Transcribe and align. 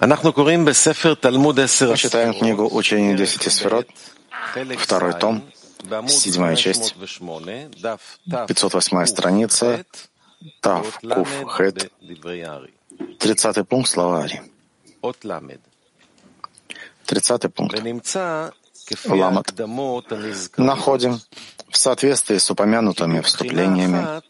Мы 0.00 0.16
читаем 1.96 2.32
книгу 2.32 2.68
«Учение 2.72 3.16
десяти 3.16 3.50
сферот», 3.50 3.88
второй 4.78 5.12
том, 5.14 5.42
седьмая 6.06 6.54
часть, 6.54 6.94
508 6.94 9.06
страница, 9.06 9.84
Тав, 10.60 11.00
Куф, 11.00 11.28
Хет, 11.48 11.90
тридцатый 13.18 13.64
пункт 13.64 13.90
слова 13.90 14.22
Ари. 14.22 14.40
Тридцатый 17.04 17.50
пункт. 17.50 17.76
Ламат. 19.04 19.52
Находим 20.56 21.20
в 21.68 21.76
соответствии 21.76 22.38
с 22.38 22.48
упомянутыми 22.50 23.20
вступлениями, 23.20 24.22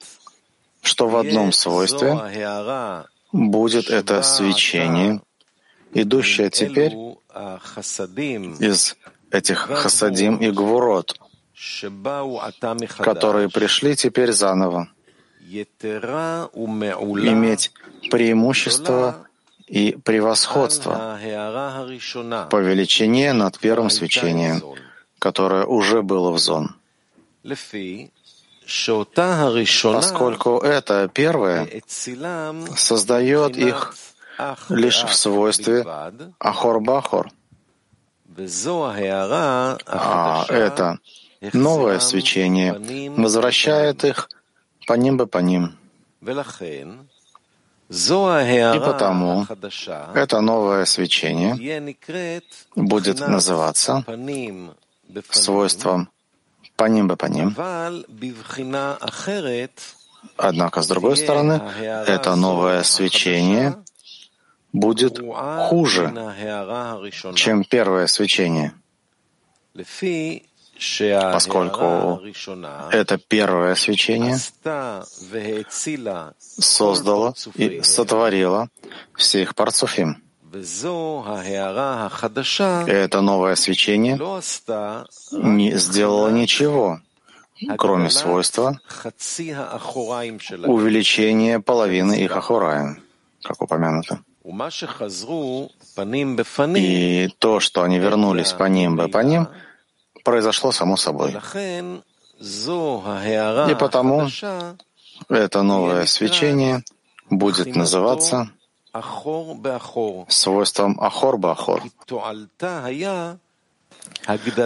что 0.80 1.08
в 1.08 1.16
одном 1.16 1.52
свойстве 1.52 2.18
будет 3.32 3.90
это 3.90 4.22
свечение, 4.22 5.20
идущее 5.92 6.50
теперь 6.50 6.92
из 8.58 8.96
этих 9.30 9.58
хасадим 9.58 10.36
и 10.36 10.50
гвурот, 10.50 11.18
которые 12.98 13.48
пришли 13.48 13.96
теперь 13.96 14.32
заново, 14.32 14.88
иметь 17.32 17.72
преимущество 18.10 19.26
и 19.66 19.98
превосходство 20.04 21.18
по 22.50 22.56
величине 22.56 23.32
над 23.32 23.58
первым 23.58 23.90
свечением, 23.90 24.62
которое 25.18 25.64
уже 25.66 26.02
было 26.02 26.30
в 26.30 26.38
зон. 26.38 26.74
Поскольку 29.82 30.58
это 30.58 31.10
первое 31.12 31.68
создает 32.76 33.56
их 33.56 33.94
лишь 34.68 35.04
в 35.04 35.14
свойстве 35.14 35.84
Ахор-Бахор. 36.38 37.30
А 39.86 40.44
это 40.48 40.98
новое 41.52 41.98
свечение 41.98 42.72
возвращает 43.16 44.04
их 44.04 44.28
по 44.86 44.92
ним 44.94 45.16
бы 45.16 45.26
по 45.26 45.38
ним. 45.38 45.76
И 47.90 48.80
потому 48.80 49.46
это 50.14 50.40
новое 50.40 50.84
свечение 50.84 51.54
будет 52.76 53.20
называться 53.20 54.04
свойством 55.30 56.08
по 56.76 56.84
ним 56.84 57.08
бы 57.08 57.16
по 57.16 57.26
ним. 57.26 57.56
Однако, 60.36 60.82
с 60.82 60.86
другой 60.88 61.16
стороны, 61.16 61.62
это 62.06 62.36
новое 62.36 62.82
свечение 62.82 63.76
будет 64.72 65.18
хуже, 65.18 66.12
чем 67.34 67.64
первое 67.64 68.06
свечение, 68.06 68.72
поскольку 71.32 72.20
это 72.92 73.18
первое 73.18 73.74
свечение 73.74 74.36
создало 76.38 77.34
и 77.54 77.82
сотворило 77.82 78.68
всех 79.16 79.54
парцуфим. 79.54 80.22
Это 82.86 83.20
новое 83.20 83.54
свечение 83.54 84.16
не 85.32 85.76
сделало 85.76 86.28
ничего, 86.30 87.00
кроме 87.76 88.08
свойства 88.10 88.80
увеличения 90.66 91.60
половины 91.60 92.14
их 92.14 92.36
ахураем, 92.36 93.02
как 93.42 93.60
упомянуто. 93.60 94.22
И 96.76 97.28
то, 97.38 97.60
что 97.60 97.82
они 97.82 97.98
вернулись 97.98 98.52
по 98.52 98.64
ним 98.64 98.96
бы 98.96 99.08
по 99.08 99.18
ним, 99.18 99.48
произошло 100.24 100.72
само 100.72 100.96
собой. 100.96 101.36
И 103.70 103.74
потому 103.74 104.28
это 105.28 105.62
новое 105.62 106.06
свечение 106.06 106.82
будет 107.28 107.76
называться 107.76 108.50
свойством 110.28 110.98
Ахор-Бахор, 110.98 111.82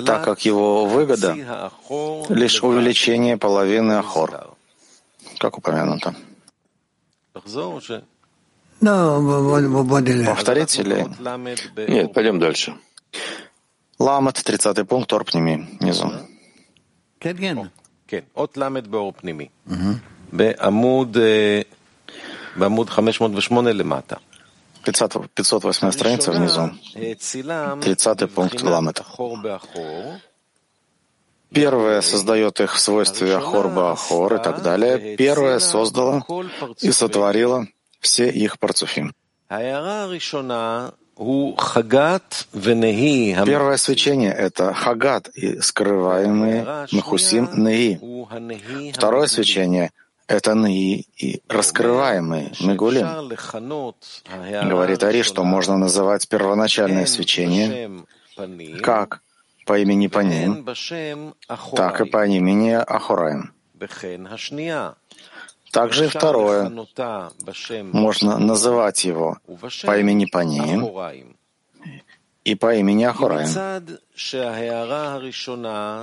так 0.05 0.25
как 0.25 0.45
его 0.45 0.87
выгода— 0.87 1.35
лишь 2.29 2.63
увеличение 2.63 3.37
половины 3.37 3.93
Ахор, 3.95 4.57
как 5.39 5.59
упомянуто. 5.59 6.15
Повторить 10.27 10.79
или... 10.79 11.07
Нет, 11.89 12.13
пойдем 12.13 12.39
дальше. 12.41 12.75
Ламет, 13.99 14.43
30 14.43 14.89
пункт, 14.89 15.13
Орпними, 15.13 15.69
внизу. 15.81 16.11
От 18.35 18.57
Ламет 18.57 18.93
Орпними. 18.93 19.51
Беамуд... 20.33 21.17
Бамуд 22.57 22.89
508 22.89 23.69
лемата. 23.71 24.19
508 24.85 25.93
страница 25.93 26.33
внизу. 26.33 26.71
Э, 26.95 27.15
30 27.81 28.31
пункт 28.31 28.63
Ламета. 28.63 29.05
Первое 31.55 32.01
создает 32.01 32.61
их 32.61 32.75
в 32.75 32.81
свойстве 32.81 33.37
Ахор 33.37 34.35
и 34.35 34.39
так 34.39 34.59
э, 34.59 34.63
далее. 34.63 35.17
Первое 35.17 35.61
создало 35.61 36.25
и 36.81 36.91
сотворило 36.91 37.67
все 38.03 38.29
их 38.29 38.59
парцуфим. 38.59 39.15
Первое 43.47 43.77
свечение— 43.77 44.33
это 44.47 44.73
хагат 44.75 45.29
и 45.29 45.61
скрываемые 45.61 46.87
махусим 46.93 47.49
неи. 47.55 48.01
Второе 48.93 49.27
свечение— 49.27 49.91
это 50.27 50.55
неи 50.55 51.07
и 51.17 51.43
раскрываемые 51.49 52.53
мегулим. 52.61 53.07
Говорит 54.69 55.03
Ари, 55.05 55.23
что 55.23 55.45
можно 55.45 55.77
называть 55.77 56.29
первоначальное 56.29 57.07
свечение 57.07 57.91
как 58.83 59.21
по 59.67 59.79
имени 59.79 60.09
Паним, 60.09 60.67
так 61.77 62.01
и 62.01 62.05
по 62.07 62.27
имени 62.27 62.71
Ахураем. 62.71 63.53
Также 65.73 66.05
и 66.05 66.09
второе. 66.09 66.71
Можно 67.93 68.39
называть 68.39 69.05
его 69.05 69.39
по 69.85 69.99
имени 69.99 70.27
Паним 70.27 70.89
и 72.45 72.55
по 72.55 72.75
имени 72.75 73.05
Ахураим. 73.05 73.49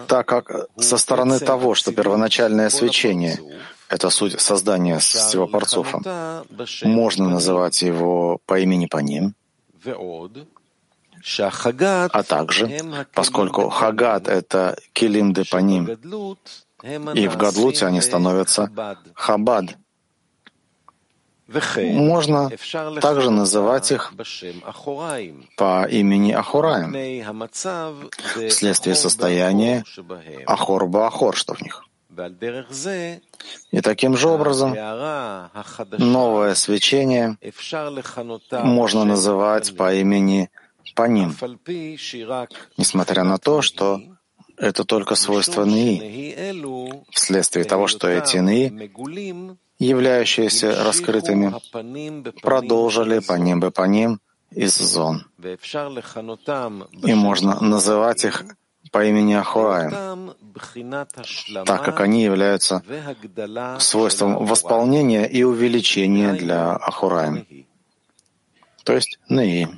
Так 0.07 0.27
как 0.27 0.51
со 0.77 0.97
стороны 0.97 1.39
того, 1.39 1.75
что 1.75 1.91
первоначальное 1.91 2.69
свечение— 2.69 3.39
это 3.89 4.09
суть 4.09 4.39
создания 4.41 4.97
всего 4.97 5.47
парцуфа, 5.47 6.43
можно 6.83 7.29
называть 7.29 7.81
его 7.83 8.39
по 8.45 8.59
имени 8.59 8.87
Паним, 8.87 9.35
а 12.11 12.23
также, 12.23 12.79
поскольку 13.13 13.69
Хагат— 13.69 14.27
это 14.39 14.77
Килим 14.93 15.33
де 15.33 15.43
Паним, 15.45 15.85
и 16.83 17.27
в 17.27 17.37
Гадлуте 17.37 17.85
они 17.85 18.01
становятся 18.01 18.71
Хабад. 19.13 19.77
Можно 21.77 22.51
также 23.01 23.31
называть 23.31 23.91
их 23.91 24.13
по 25.57 25.87
имени 25.89 26.31
Ахураем, 26.31 26.91
вследствие 28.49 28.95
состояния 28.95 29.83
Ахор-Баахор, 30.45 31.35
что 31.35 31.55
в 31.55 31.61
них. 31.61 31.85
И 33.71 33.81
таким 33.81 34.17
же 34.17 34.27
образом 34.29 34.75
новое 35.97 36.53
свечение 36.53 37.37
можно 38.51 39.05
называть 39.05 39.75
по 39.75 39.93
имени 39.93 40.49
по 40.95 41.07
ним, 41.07 41.35
несмотря 42.77 43.23
на 43.23 43.37
то, 43.37 43.61
что 43.61 44.01
это 44.59 44.83
только 44.83 45.15
свойство 45.15 45.63
НИИ, 45.63 47.03
вследствие 47.11 47.65
того, 47.65 47.87
что 47.87 48.07
эти 48.07 48.37
НИИ, 48.37 48.89
являющиеся 49.79 50.83
раскрытыми, 50.83 51.53
продолжили 52.41 53.19
по 53.19 53.33
ним 53.33 53.59
бы 53.59 53.71
по 53.71 53.83
ним 53.87 54.19
из 54.51 54.75
зон. 54.77 55.25
И 57.03 57.13
можно 57.13 57.59
называть 57.61 58.25
их 58.25 58.43
по 58.91 59.05
имени 59.05 59.33
Ахураем, 59.33 60.33
так 61.65 61.85
как 61.85 62.01
они 62.01 62.23
являются 62.23 62.83
свойством 63.79 64.45
восполнения 64.45 65.25
и 65.25 65.43
увеличения 65.43 66.33
для 66.33 66.71
Ахураем, 66.75 67.45
то 68.83 68.93
есть 68.93 69.19
Неи. 69.29 69.69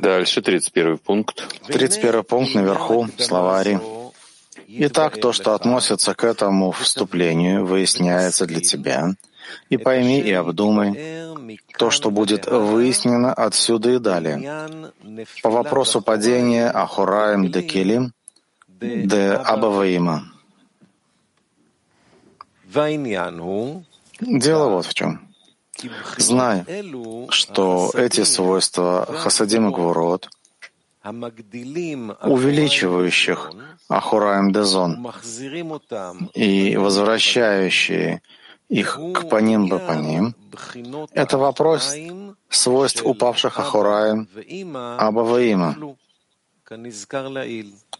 Дальше, 0.00 0.42
31 0.42 0.98
пункт. 0.98 1.46
31 1.66 2.22
пункт 2.22 2.54
наверху, 2.54 3.08
словари. 3.18 3.78
Итак, 4.68 5.20
то, 5.20 5.32
что 5.32 5.54
относится 5.54 6.14
к 6.14 6.24
этому 6.24 6.72
вступлению, 6.72 7.64
выясняется 7.64 8.46
для 8.46 8.60
тебя, 8.60 9.14
И 9.68 9.76
пойми 9.76 10.20
и 10.20 10.32
обдумай 10.32 11.24
то, 11.78 11.90
что 11.90 12.10
будет 12.10 12.46
выяснено 12.46 13.32
отсюда 13.32 13.90
и 13.90 13.98
далее. 13.98 14.68
По 15.42 15.50
вопросу 15.50 16.00
падения 16.00 16.70
Ахураем 16.70 17.50
де 17.50 17.62
Келим 17.62 18.12
де 18.80 19.32
Абаваима. 19.32 20.24
Дело 24.20 24.68
вот 24.68 24.86
в 24.86 24.94
чем. 24.94 25.20
Знай, 26.18 26.64
что 27.30 27.90
эти 27.94 28.24
свойства 28.24 29.06
Хасадим 29.06 29.68
и 29.68 29.72
Гвурот, 29.72 30.28
увеличивающих 31.02 33.52
Ахураем 33.88 34.52
Дезон 34.52 35.10
и 36.34 36.76
возвращающие 36.76 38.20
их 38.68 39.00
к 39.14 39.28
паним 39.28 39.68
бапаним, 39.68 40.34
это 41.12 41.38
вопрос 41.38 41.94
свойств 42.48 43.02
упавших 43.04 43.58
Ахураем 43.58 44.28
Абаваима, 44.98 45.76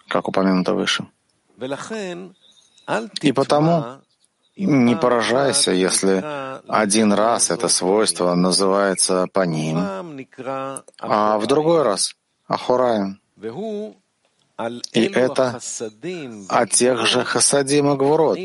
как 0.09 0.29
упомянуто 0.29 0.75
выше. 0.75 1.07
И 3.21 3.33
потому 3.33 3.85
не 4.57 4.97
поражайся, 4.97 5.73
если 5.73 6.25
один 6.69 7.13
раз 7.13 7.51
это 7.51 7.69
свойство 7.69 8.35
называется 8.35 9.27
паним, 9.33 9.79
а 11.01 11.39
в 11.39 11.47
другой 11.47 11.83
раз— 11.83 12.15
ахураем. 12.47 13.21
И 14.93 15.03
это 15.03 15.59
о 16.49 16.67
тех 16.67 17.07
же 17.07 17.25
хасадим 17.25 17.93
и 17.93 17.97
гвурот, 17.97 18.39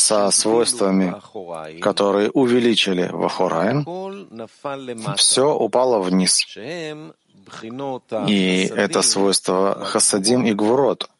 со 0.00 0.30
свойствами, 0.30 1.14
которые 1.80 2.30
увеличили 2.30 3.06
в 3.12 3.22
Ахураем, 3.24 3.84
все 5.16 5.54
упало 5.54 6.00
вниз. 6.00 6.46
И 8.26 8.72
это 8.74 9.02
свойство 9.02 9.84
хасадим 9.84 10.46
и 10.46 10.54
гвурот, 10.54 11.10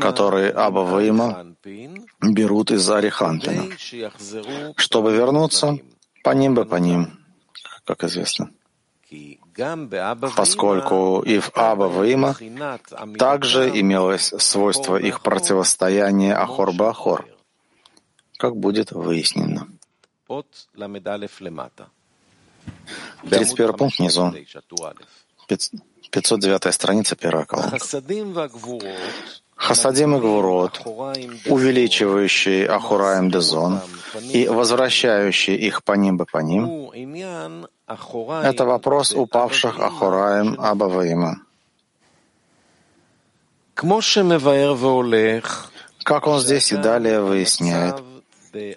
которые 0.00 0.50
Абаваима 0.50 1.56
берут 2.22 2.70
из 2.70 2.88
Ариханпина, 2.88 3.76
чтобы 4.76 5.12
вернуться 5.12 5.78
по 6.22 6.30
ним 6.30 6.54
бы 6.54 6.64
по 6.64 6.76
ним, 6.76 7.18
как 7.84 8.04
известно. 8.04 8.50
Поскольку 10.36 11.22
и 11.22 11.40
в 11.40 11.50
Абаваима 11.56 12.36
также 13.18 13.68
имелось 13.80 14.32
свойство 14.38 14.96
их 14.96 15.20
противостояния 15.22 16.36
Ахор-Бахор, 16.36 17.26
как 18.36 18.56
будет 18.56 18.92
выяснено. 18.92 19.66
31 23.28 23.72
пункт 23.74 23.98
внизу. 23.98 24.32
509 26.10 26.72
страница, 26.74 27.16
первая 27.16 27.44
колонка. 27.44 27.78
Хасадим 29.58 30.14
и 30.16 30.20
Гвурот, 30.20 30.80
увеличивающие 31.46 32.68
Ахураем 32.68 33.28
Дезон 33.28 33.80
и 34.32 34.46
возвращающие 34.46 35.56
их 35.56 35.82
по 35.82 35.92
ним 35.92 36.16
бы 36.16 36.26
по 36.26 36.38
ним, 36.38 36.90
это 38.44 38.64
вопрос 38.64 39.12
упавших 39.12 39.80
Ахураем 39.80 40.56
Абаваима. 40.60 41.42
Как 46.04 46.26
он 46.26 46.38
здесь 46.40 46.72
и 46.72 46.76
далее 46.76 47.20
выясняет, 47.20 47.96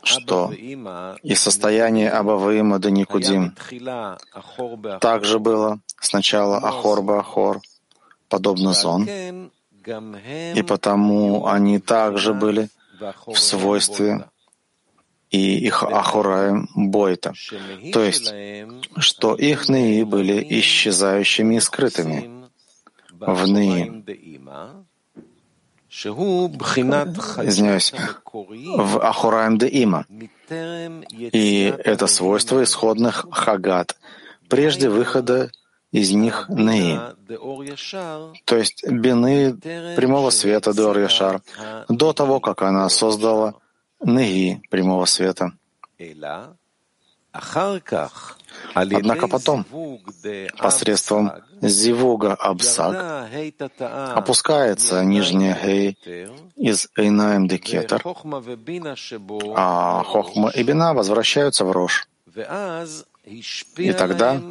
что? 0.04 0.52
и 0.52 1.36
состояние 1.36 2.10
Абаваима 2.10 2.80
до 2.80 2.92
Никудим. 2.92 3.56
Также 5.00 5.40
было. 5.40 5.80
Сначала 6.00 6.58
Ахор 6.58 7.02
Ахор, 7.12 7.62
подобно 8.30 8.74
Зон, 8.74 9.08
и 10.56 10.64
потому 10.68 11.48
они 11.48 11.80
также 11.80 12.34
были 12.34 12.70
в 13.28 13.36
свойстве 13.38 14.26
и 15.32 15.58
их 15.66 15.84
Ахураем 15.84 16.68
Бойта, 16.76 17.34
то 17.94 18.04
есть, 18.04 18.34
что 18.98 19.36
их 19.36 19.70
Ныи 19.70 20.04
были 20.04 20.46
исчезающими 20.60 21.56
и 21.56 21.60
скрытыми. 21.60 22.50
В 23.12 23.48
Ныи, 23.48 24.81
извиняюсь, 27.44 27.94
в 28.24 29.00
Ахураем 29.00 29.58
де 29.58 29.68
Има. 29.68 30.06
И 31.10 31.74
это 31.84 32.08
свойство 32.08 32.64
исходных 32.64 33.26
хагат, 33.32 33.98
прежде 34.48 34.90
выхода 34.90 35.52
из 35.92 36.12
них 36.12 36.46
Неи, 36.48 36.98
то 38.46 38.56
есть 38.56 38.88
бины 38.88 39.54
прямого 39.96 40.30
света 40.30 40.74
Деор 40.74 40.98
Яшар, 40.98 41.42
до 41.90 42.14
того, 42.14 42.40
как 42.40 42.62
она 42.62 42.88
создала 42.90 43.56
Неи 44.04 44.62
прямого 44.70 45.06
света. 45.06 45.52
Однако 48.74 49.28
потом, 49.28 49.66
посредством 50.58 51.32
зивуга 51.62 52.34
абсак, 52.34 53.30
опускается 54.16 55.04
нижняя 55.04 55.58
гей 55.64 55.98
из 56.56 56.90
эйнаем 56.96 57.48
декетер, 57.48 58.04
а 59.56 60.04
хохма 60.04 60.50
и 60.50 60.64
бина 60.64 60.94
возвращаются 60.94 61.66
в 61.66 61.72
рожь. 61.72 62.08
И 63.78 63.94
тогда 63.94 64.42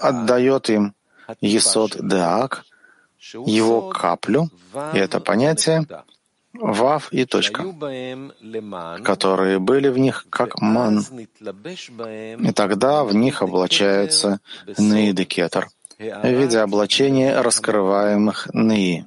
отдает 0.00 0.70
им 0.70 0.94
Есод 1.40 1.96
Деак, 2.06 2.64
его 3.46 3.88
каплю, 3.88 4.50
и 4.92 4.98
это 4.98 5.20
понятие 5.20 5.86
Вав 6.54 7.12
и 7.12 7.24
точка, 7.24 7.64
которые 9.04 9.58
были 9.58 9.88
в 9.88 9.98
них 9.98 10.26
как 10.30 10.60
ман. 10.60 11.04
И 11.10 12.52
тогда 12.52 13.02
в 13.04 13.14
них 13.14 13.42
облачается 13.42 14.40
Нейдекетер 14.78 15.68
в 15.98 16.28
виде 16.28 16.58
облачения 16.58 17.40
раскрываемых 17.40 18.50
Неи. 18.54 19.06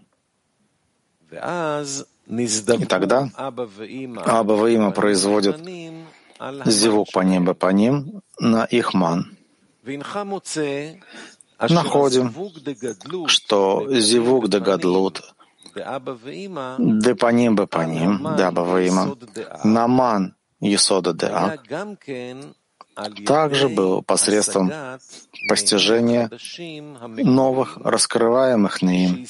И 1.31 2.85
тогда 2.85 3.29
Абаваима 3.35 4.91
производят 4.91 5.57
зевук 6.65 7.11
по 7.13 7.21
небу 7.21 7.55
по 7.55 7.67
ним 7.67 8.21
на 8.39 8.65
их 8.65 8.93
ман. 8.93 9.37
Находим, 11.59 12.33
что 13.27 13.87
зевук 13.89 14.49
де 14.49 14.59
гадлут 14.59 15.33
Де 15.75 17.15
по 17.15 17.31
ним 17.31 17.55
бы 17.55 17.67
по 17.67 17.85
ним, 17.85 18.27
да 18.37 18.51
Баваима, 18.51 19.15
Наман 19.63 20.35
Есода 20.59 21.13
Деа, 21.13 21.57
также 23.25 23.69
был 23.69 24.01
посредством 24.01 24.71
постижения 25.49 26.29
новых 26.99 27.77
раскрываемых 27.77 28.81
Наим, 28.81 29.25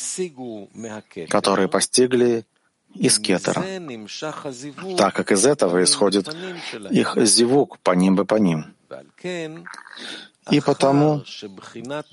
которые 1.30 1.68
постигли 1.68 2.46
из 2.94 3.20
кетера, 3.20 3.64
так 4.98 5.14
как 5.14 5.32
из 5.32 5.46
этого 5.46 5.84
исходит 5.84 6.34
их 6.90 7.18
зивук 7.18 7.78
по 7.80 7.92
ним 7.92 8.16
бы 8.16 8.26
по 8.26 8.36
ним. 8.36 8.74
И 10.50 10.62
потому, 10.62 11.24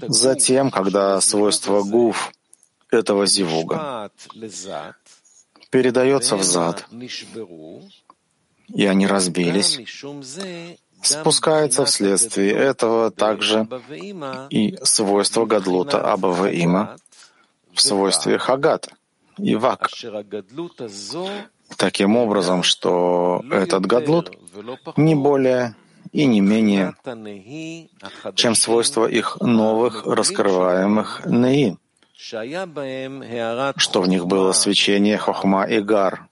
затем, 0.08 0.70
когда 0.70 1.20
свойство 1.20 1.82
гуф 1.82 2.32
этого 2.94 3.26
зивуга 3.26 4.10
передается 5.70 6.36
в 6.36 6.42
зад, 6.42 6.86
и 8.68 8.86
они 8.86 9.06
разбились, 9.06 9.80
спускается 11.02 11.84
вследствие 11.84 12.52
этого 12.52 13.10
также 13.10 13.68
и 14.50 14.78
свойство 14.82 15.46
Гадлута 15.46 16.12
Абаваима 16.12 16.96
в 17.72 17.80
свойстве 17.80 18.38
Хагата 18.38 18.90
и 19.38 19.56
Вак. 19.56 19.90
Таким 21.76 22.16
образом, 22.16 22.62
что 22.62 23.42
этот 23.50 23.86
Гадлут 23.86 24.38
не 24.96 25.14
более 25.14 25.74
и 26.12 26.26
не 26.26 26.40
менее, 26.40 26.94
чем 28.36 28.54
свойство 28.54 29.06
их 29.06 29.40
новых 29.40 30.06
раскрываемых 30.06 31.26
Неи, 31.26 31.76
что 32.16 34.00
в 34.00 34.09
них 34.09 34.26
было 34.26 34.52
свечение 34.52 35.18
Хохма 35.18 35.64
и 35.64 35.80
Гар, 35.80 36.28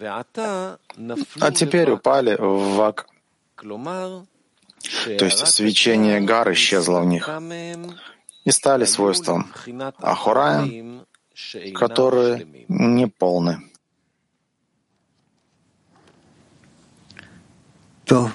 а 0.00 1.52
теперь 1.54 1.90
упали 1.90 2.36
в 2.38 2.74
Вак. 2.74 3.06
То 3.56 5.24
есть 5.24 5.46
свечение 5.46 6.20
Гар 6.20 6.52
исчезло 6.52 7.00
в 7.00 7.06
них 7.06 7.30
и 8.44 8.50
стали 8.50 8.84
свойством 8.84 9.52
Ахураем, 9.98 11.06
которые 11.74 12.46
не 12.68 13.06
полны. 13.06 13.60
То. 18.04 18.30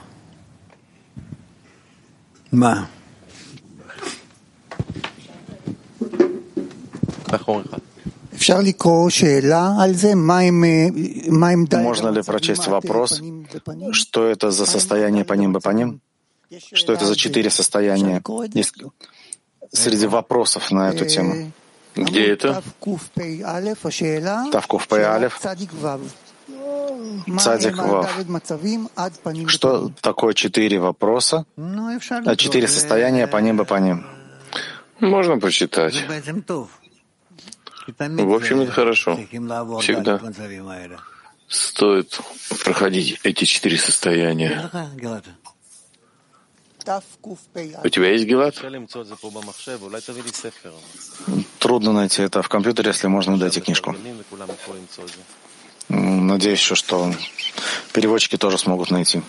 Ма. 2.51 2.89
Можно 11.83 12.09
ли 12.09 12.21
прочесть 12.21 12.67
вопрос, 12.67 13.21
что 13.91 14.27
это 14.27 14.51
за 14.51 14.65
состояние 14.65 15.23
по 15.25 15.33
ним 15.33 15.53
бы 15.53 15.59
по 15.59 15.69
ним? 15.69 16.01
Что 16.73 16.93
это 16.93 17.05
за 17.05 17.15
четыре 17.15 17.49
состояния? 17.49 18.21
Есть 18.53 18.73
среди 19.71 20.07
вопросов 20.07 20.71
на 20.71 20.89
эту 20.89 21.05
тему. 21.05 21.51
Где 21.95 22.27
это? 22.27 22.63
Тавкув 24.51 24.87
Пей 24.87 25.05
Алев. 25.05 25.37
Цадик 27.39 27.77
Вав. 27.77 28.19
Что 29.47 29.91
такое 30.01 30.33
четыре 30.33 30.79
вопроса? 30.79 31.45
А 31.57 32.35
четыре 32.35 32.67
состояния 32.67 33.27
по 33.27 33.37
ним 33.37 33.57
бы 33.57 33.65
по 33.65 33.75
ним. 33.79 34.05
Можно 34.99 35.39
почитать. 35.39 36.05
В 37.87 38.33
общем, 38.33 38.61
это 38.61 38.71
хорошо. 38.71 39.15
Всегда 39.81 40.21
стоит 41.47 42.19
проходить 42.63 43.19
эти 43.23 43.43
четыре 43.45 43.77
состояния. 43.77 44.69
У 47.83 47.89
тебя 47.89 48.11
есть 48.11 48.25
Гелат? 48.25 48.55
Трудно 51.59 51.93
найти 51.93 52.23
это 52.23 52.41
в 52.41 52.49
компьютере, 52.49 52.89
если 52.89 53.07
можно, 53.07 53.37
дайте 53.37 53.61
книжку. 53.61 53.95
Надеюсь 55.89 56.59
еще, 56.59 56.75
что 56.75 57.13
переводчики 57.93 58.37
тоже 58.37 58.57
смогут 58.57 58.91
найти. 58.91 59.21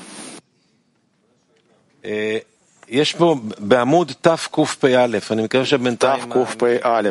יש 2.87 3.13
פה 3.13 3.35
בעמוד 3.59 4.11
תקפ"א, 4.21 5.07
אני 5.31 5.43
מקווה 5.43 5.65
שבינתיים 5.65 6.23
תקפ"א. 6.33 7.09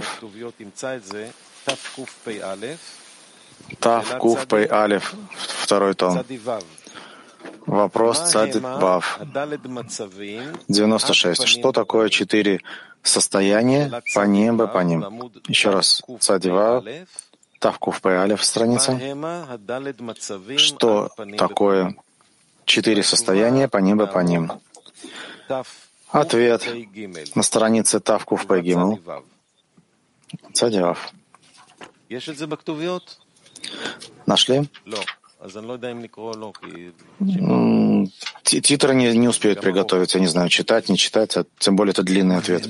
ימצא 0.60 0.96
את 0.96 1.04
זה, 1.04 1.28
תקפ"א. 1.64 2.54
תקפ"א, 3.80 4.98
второй 5.62 5.94
том. 5.94 6.24
Вопрос 7.66 8.30
Цадик 8.30 8.62
Бав. 8.62 9.18
96. 10.68 11.46
Что 11.46 11.72
такое 11.72 12.08
четыре 12.08 12.60
состояния 13.02 14.02
по 14.14 14.20
ним 14.20 14.56
бы 14.56 14.68
по 14.68 14.78
ним? 14.78 15.04
Еще 15.48 15.70
раз. 15.70 16.02
Цадик 16.20 16.52
Бав. 16.52 16.84
Тавкув 17.58 18.04
Алиф 18.04 18.44
страница. 18.44 18.98
Что 20.58 21.08
такое 21.38 21.96
четыре 22.64 23.02
состояния 23.02 23.66
по 23.68 23.78
ним 23.78 23.98
бы 23.98 24.06
по 24.06 24.18
ним? 24.18 24.52
Ответ 26.11 26.67
на 27.35 27.43
странице 27.43 27.99
Тавкув 27.99 28.45
Гимл. 28.61 28.99
Цадивав. 30.53 31.13
Нашли? 34.25 34.69
Титры 38.43 38.93
не, 38.95 39.17
не 39.17 39.27
успеют 39.27 39.61
приготовиться, 39.61 40.17
я 40.17 40.21
не 40.21 40.27
знаю, 40.27 40.49
читать, 40.49 40.89
не 40.89 40.97
читать, 40.97 41.37
а 41.37 41.45
тем 41.57 41.75
более 41.75 41.91
это 41.91 42.03
длинный 42.03 42.37
ответ. 42.37 42.67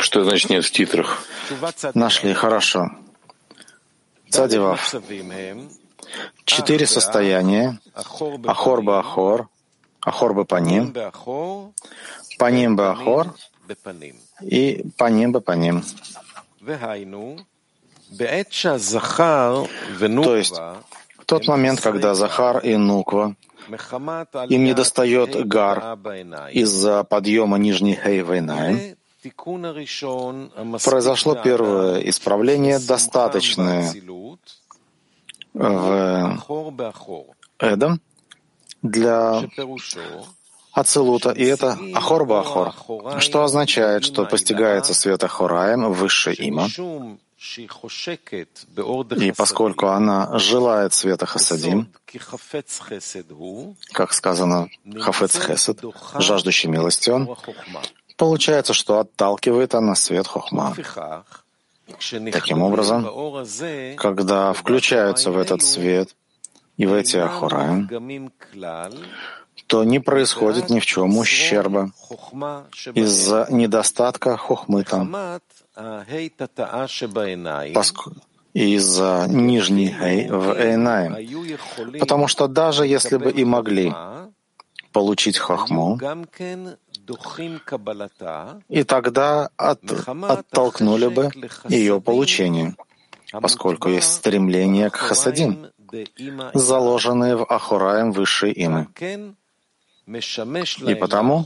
Что 0.00 0.24
значит 0.24 0.50
нет 0.50 0.64
в 0.64 0.70
титрах? 0.70 1.26
Нашли, 1.94 2.32
хорошо. 2.34 2.90
Цадивав. 4.28 4.94
Четыре 6.44 6.86
состояния. 6.86 7.80
Ахор 7.94 8.82
бы 8.82 8.98
ахор, 8.98 9.48
ахор 10.06 10.32
бы 10.34 10.44
по 10.44 10.56
ним, 10.56 10.94
по 12.38 12.50
ним 12.50 12.76
бы 12.76 12.88
ахор. 12.88 13.34
И 14.40 14.84
по 14.96 15.06
ним 15.10 15.32
бы 15.32 15.40
по 15.40 15.52
ним. 15.52 15.82
То 20.24 20.36
есть 20.36 20.56
в 21.18 21.24
тот 21.26 21.48
момент, 21.48 21.80
когда 21.80 22.14
Захар 22.14 22.58
и 22.58 22.76
Нуква 22.76 23.34
им 24.48 24.62
не 24.62 24.74
достает 24.74 25.48
гар 25.48 25.98
из-за 26.52 27.02
подъема 27.02 27.58
нижней 27.58 27.96
Хейвейнаем, 27.96 28.96
произошло 30.84 31.34
первое 31.34 31.98
исправление, 32.08 32.78
достаточное 32.78 33.92
в 35.52 36.38
Эдом 37.58 38.00
для 38.90 39.48
Ацелута, 40.72 41.30
и 41.30 41.44
это 41.44 41.78
Ахорба 41.94 42.40
Ахор, 42.40 42.74
что 43.20 43.42
означает, 43.44 44.04
что 44.04 44.26
постигается 44.26 44.92
свет 44.92 45.24
Ахораем, 45.24 45.92
высшее 45.92 46.36
има, 46.36 46.68
и 49.16 49.32
поскольку 49.32 49.86
она 49.86 50.38
желает 50.38 50.92
света 50.94 51.26
Хасадим, 51.26 51.88
как 53.92 54.12
сказано 54.12 54.68
Хафец 54.98 55.38
Хесед, 55.38 55.82
жаждущий 56.18 56.68
милости 56.68 57.10
он, 57.10 57.36
получается, 58.16 58.72
что 58.72 59.00
отталкивает 59.00 59.74
она 59.74 59.94
свет 59.94 60.26
Хохма. 60.26 60.74
Таким 62.32 62.62
образом, 62.62 63.06
когда 63.96 64.52
включаются 64.52 65.30
в 65.30 65.38
этот 65.38 65.62
свет 65.62 66.14
и 66.76 66.86
в 66.86 66.92
эти 66.92 67.16
Ахураем, 67.16 67.88
то 69.66 69.84
не 69.84 69.98
происходит 69.98 70.70
ни 70.70 70.80
в 70.80 70.86
чем 70.86 71.18
ущерба 71.18 71.90
из-за 72.94 73.46
недостатка 73.50 74.36
хохмы 74.36 74.84
там. 74.84 75.14
Из-за 78.54 79.26
нижней 79.28 79.94
хей 79.98 80.28
в 80.30 80.54
Эйнаем. 80.56 81.98
Потому 81.98 82.28
что 82.28 82.46
даже 82.48 82.86
если 82.86 83.16
бы 83.16 83.30
и 83.30 83.44
могли 83.44 83.92
получить 84.92 85.38
хохму, 85.38 85.98
и 88.68 88.82
тогда 88.84 89.50
от, 89.56 89.80
оттолкнули 90.06 91.08
бы 91.08 91.30
ее 91.68 92.00
получение, 92.00 92.74
поскольку 93.32 93.90
есть 93.90 94.12
стремление 94.14 94.88
к 94.90 94.96
хасадим, 94.96 95.66
заложенные 96.54 97.36
в 97.36 97.44
Ахураем 97.48 98.12
высшей 98.12 98.52
имы. 98.52 98.88
И 100.06 100.94
потому 100.94 101.44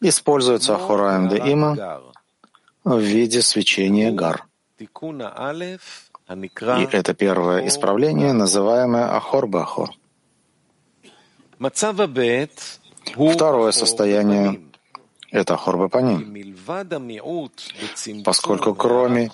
используется 0.00 0.74
Ахураем 0.74 1.28
де 1.28 1.38
Има 1.38 2.02
в 2.84 2.98
виде 2.98 3.42
свечения 3.42 4.10
гар. 4.12 4.46
И 4.78 4.88
это 6.90 7.14
первое 7.14 7.66
исправление, 7.68 8.32
называемое 8.32 9.14
Ахор-Бахор. 9.14 9.90
Второе 13.14 13.72
состояние 13.72 14.60
это 15.34 15.56
хорбапаним, 15.56 16.32
поскольку 18.24 18.74
кроме 18.74 19.32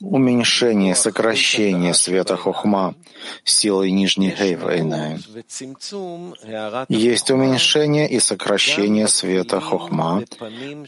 уменьшения, 0.00 0.96
сокращения 0.96 1.94
света 1.94 2.36
хохма 2.36 2.96
силой 3.44 3.92
нижней 3.92 4.32
хейвейна, 4.32 5.20
есть 6.88 7.30
уменьшение 7.30 8.10
и 8.10 8.18
сокращение 8.18 9.06
света 9.06 9.60
хохма 9.60 10.24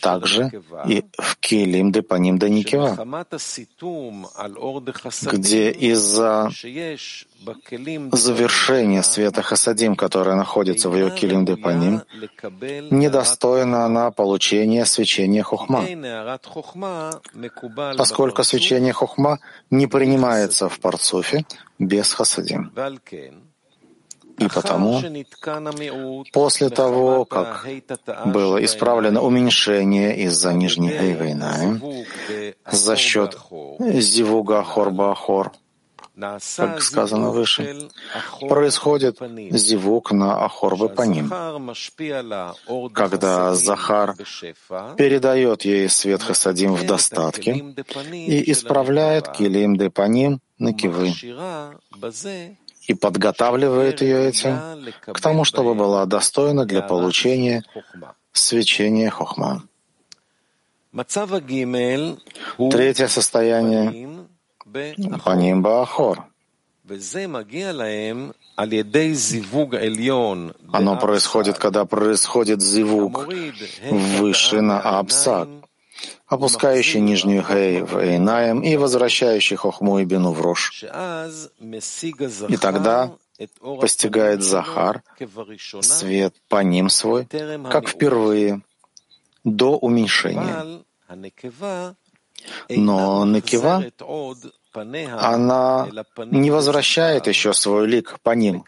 также 0.01 0.51
и 0.89 1.05
в 1.17 1.37
келим 1.39 1.93
депаним 1.93 2.39
даникива, 2.39 2.99
где 5.33 5.71
из-за 5.71 6.51
завершения 8.13 9.03
света 9.03 9.43
хасадим, 9.43 9.97
которое 9.97 10.37
находится 10.37 10.89
в 10.89 10.97
ее 10.97 11.11
килим 11.11 11.45
депаним, 11.45 12.03
недостойна 12.91 13.85
она 13.85 14.11
получения 14.11 14.85
свечения 14.85 15.43
хухма, 15.43 15.85
поскольку 17.97 18.45
свечение 18.45 18.93
хухма 18.93 19.39
не 19.71 19.87
принимается 19.87 20.69
в 20.69 20.79
парцуфе 20.81 21.45
без 21.79 22.13
хасадим. 22.13 22.73
И 24.39 24.49
потому, 24.49 25.03
после 26.33 26.69
того, 26.69 27.25
как 27.25 27.67
было 28.27 28.63
исправлено 28.63 29.23
уменьшение 29.23 30.15
из-за 30.25 30.53
нижней 30.53 30.91
Эйвейна 30.91 31.81
за 32.71 32.97
счет 32.97 33.39
Зивуга 33.79 34.63
Хорба 34.63 35.15
Хор, 35.15 35.53
как 36.57 36.83
сказано 36.83 37.31
выше, 37.31 37.91
происходит 38.41 39.19
зивук 39.51 40.13
на 40.13 40.45
Ахорбы 40.45 40.89
по 40.89 41.03
ним, 41.03 41.29
когда 42.95 43.55
Захар 43.55 44.15
передает 44.97 45.63
ей 45.63 45.89
свет 45.91 46.23
Хасадим 46.23 46.75
в 46.75 46.87
достатке 46.87 47.75
и 48.13 48.51
исправляет 48.51 49.33
Килим 49.33 49.77
де 49.77 49.91
Паним 49.91 50.41
на 50.59 50.73
Кивы. 50.73 51.13
и 52.89 52.95
подготавливает 52.95 54.01
ее 54.01 54.29
этим 54.29 54.61
к 55.13 55.21
тому, 55.21 55.45
чтобы 55.45 55.75
была 55.75 56.07
достойна 56.07 56.65
для 56.65 56.83
получения 56.83 57.65
свечения 58.33 59.11
хохма. 59.11 59.65
Третье 62.71 63.09
состояние— 63.09 64.27
паним 65.25 65.63
баахор. 65.63 66.25
Оно 70.73 70.99
происходит, 70.99 71.59
когда 71.59 71.85
происходит 71.85 72.63
зивук 72.63 73.27
выше 73.91 74.61
на 74.61 74.81
абсак, 74.81 75.49
опускающий 76.27 77.01
нижнюю 77.01 77.43
хей 77.43 77.83
в 77.83 77.99
эйнаем 77.99 78.61
и 78.61 78.77
возвращающий 78.77 79.57
хохму 79.57 79.99
и 79.99 80.05
бину 80.05 80.33
в 80.33 80.41
рожь. 80.41 80.85
И 82.49 82.57
тогда 82.57 83.11
постигает 83.81 84.43
Захар 84.43 85.03
свет 85.81 86.35
по 86.49 86.63
ним 86.63 86.89
свой, 86.89 87.27
как 87.71 87.89
впервые, 87.89 88.63
до 89.45 89.77
уменьшения. 89.77 90.83
Но 92.69 93.25
Некива 93.25 93.85
она 95.19 95.89
не 96.31 96.51
возвращает 96.51 97.27
еще 97.27 97.53
свой 97.53 97.87
лик 97.87 98.19
по 98.23 98.31
ним, 98.31 98.65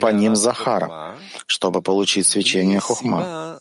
по 0.00 0.12
ним 0.12 0.36
Захара, 0.36 1.16
чтобы 1.46 1.82
получить 1.82 2.26
свечение 2.26 2.80
Хухма, 2.80 3.60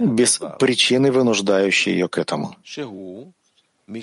без 0.00 0.40
причины, 0.58 1.12
вынуждающей 1.12 1.92
ее 1.92 2.08
к 2.08 2.18
этому. 2.18 2.56
И 3.88 4.02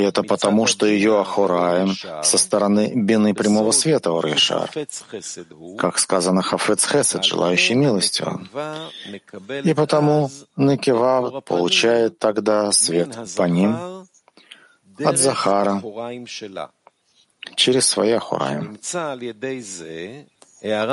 это 0.00 0.22
потому, 0.22 0.66
что 0.66 0.86
ее 0.86 1.20
Ахураем 1.20 1.94
со 2.22 2.38
стороны 2.38 2.92
бины 2.94 3.34
прямого 3.34 3.72
света 3.72 4.18
Оришар, 4.18 4.70
как 5.76 5.98
сказано 5.98 6.42
Хафец 6.42 6.86
Хесед, 6.86 7.24
желающий 7.24 7.74
милостью. 7.74 8.48
И 9.64 9.74
потому 9.74 10.30
Некива 10.56 11.42
получает 11.44 12.18
тогда 12.18 12.72
свет 12.72 13.14
по 13.36 13.42
ним 13.42 13.76
от 15.04 15.18
Захара 15.18 15.82
через 17.56 17.86
свои 17.86 18.12
Ахураем. 18.12 18.78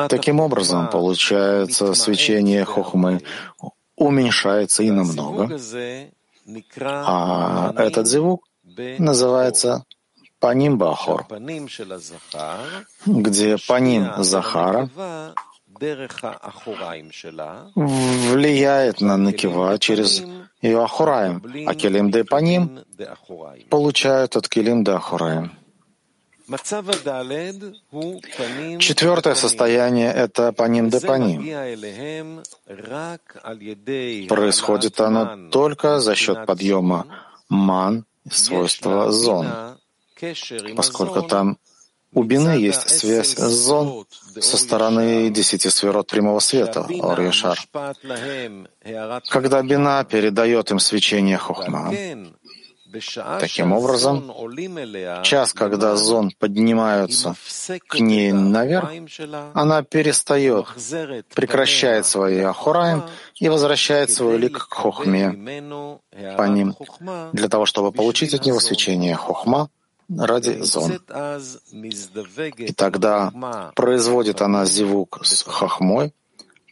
Таким 0.10 0.42
образом, 0.42 0.90
получается, 0.90 1.94
свечение 1.94 2.66
Хохмы 2.66 3.22
уменьшается 3.96 4.84
и 4.84 4.92
намного, 4.92 5.58
а 6.82 7.74
этот 7.78 8.08
звук 8.08 8.44
называется 8.98 9.84
Паним 10.40 10.78
Бахор, 10.78 11.26
где 13.06 13.58
Паним 13.68 14.24
Захара 14.24 14.90
влияет 17.76 19.02
на 19.02 19.18
Накива 19.18 19.78
через 19.80 20.24
ее 20.62 20.84
Ахураем, 20.84 21.44
а 21.68 21.76
Келим 21.76 22.12
де 22.12 22.24
Паним 22.24 22.80
получают 23.70 24.36
от 24.36 24.48
Келим 24.48 24.84
де 24.84 24.92
Ахураем. 24.94 25.59
Четвертое 28.80 29.36
состояние— 29.36 30.12
это 30.16 30.52
паним 30.52 30.90
де 30.90 31.00
паним. 31.00 31.42
Происходит 34.28 35.00
оно 35.00 35.50
только 35.52 36.00
за 36.00 36.16
счет 36.16 36.46
подъема 36.46 37.06
ман, 37.50 38.06
свойства 38.32 39.12
зон, 39.12 39.48
поскольку 40.76 41.22
там 41.22 41.58
у 42.12 42.24
Бины 42.24 42.58
есть 42.58 42.90
связь 42.90 43.36
с 43.36 43.52
зон 43.68 44.06
со 44.40 44.58
стороны 44.58 45.30
десяти 45.30 45.70
сферот 45.70 46.08
прямого 46.08 46.40
света, 46.40 46.82
Ор-Яшар. 46.82 47.60
Когда 49.30 49.62
Бина 49.62 50.04
передает 50.04 50.72
им 50.72 50.80
свечение 50.80 51.38
Хохма, 51.38 51.94
Таким 53.40 53.72
образом, 53.74 54.32
час, 55.24 55.54
когда 55.54 55.96
зон 55.96 56.32
поднимаются 56.40 57.36
к 57.88 58.00
ней 58.00 58.32
наверх, 58.32 58.90
она 59.54 59.84
перестает, 59.84 60.66
прекращает 61.36 62.06
свои 62.06 62.40
ахураем 62.40 63.04
и 63.36 63.50
возвращает 63.50 64.12
свой 64.12 64.38
лик 64.38 64.58
к 64.68 64.74
хохме. 64.74 65.32
по 66.38 66.44
ним, 66.48 66.76
для 67.34 67.48
того, 67.48 67.66
чтобы 67.66 67.92
получить 67.92 68.34
от 68.34 68.46
него 68.46 68.60
свечение 68.60 69.16
хохма 69.16 69.70
ради 70.18 70.62
зон. 70.62 71.00
И 72.58 72.74
тогда 72.74 73.32
производит 73.76 74.42
она 74.42 74.66
зивук 74.66 75.20
с 75.24 75.44
хохмой 75.44 76.14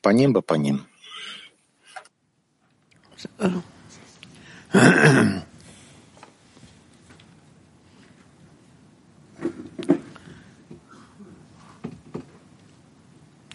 по 0.01 0.09
ним 0.09 0.33
бы 0.33 0.41
по 0.41 0.53
ним. 0.53 0.85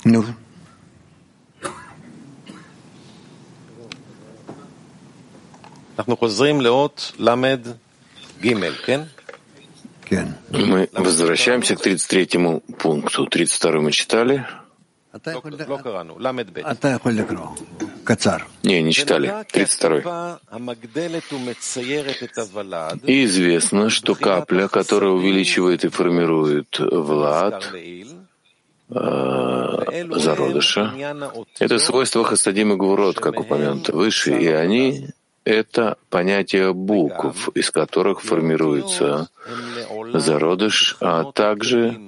Ну. 0.05 0.25
Мы 10.51 10.89
возвращаемся 10.93 11.77
к 11.77 11.87
33-му 11.87 12.61
пункту. 12.79 13.27
32-й 13.27 13.81
мы 13.81 13.93
читали. 13.93 14.45
Не, 18.63 18.83
не 18.83 18.93
читали. 18.93 19.45
32. 19.53 20.41
И 23.07 23.25
известно, 23.25 23.91
что 23.91 24.15
капля, 24.15 24.69
которая 24.69 25.11
увеличивает 25.11 25.85
и 25.85 25.89
формирует 25.89 26.79
влад, 26.79 27.73
зародыша. 30.11 30.93
Это 31.59 31.79
свойство 31.79 32.25
Хасадим 32.25 32.73
и 32.73 32.77
Гвурот, 32.77 33.19
как 33.21 33.41
упомянуто 33.41 33.93
выше, 33.93 34.39
и 34.39 34.49
они— 34.49 35.09
это 35.45 35.97
понятие 36.11 36.73
букв, 36.73 37.49
из 37.55 37.71
которых 37.71 38.23
формируется 38.23 39.29
зародыш, 40.13 40.97
а 41.01 41.25
также 41.33 41.99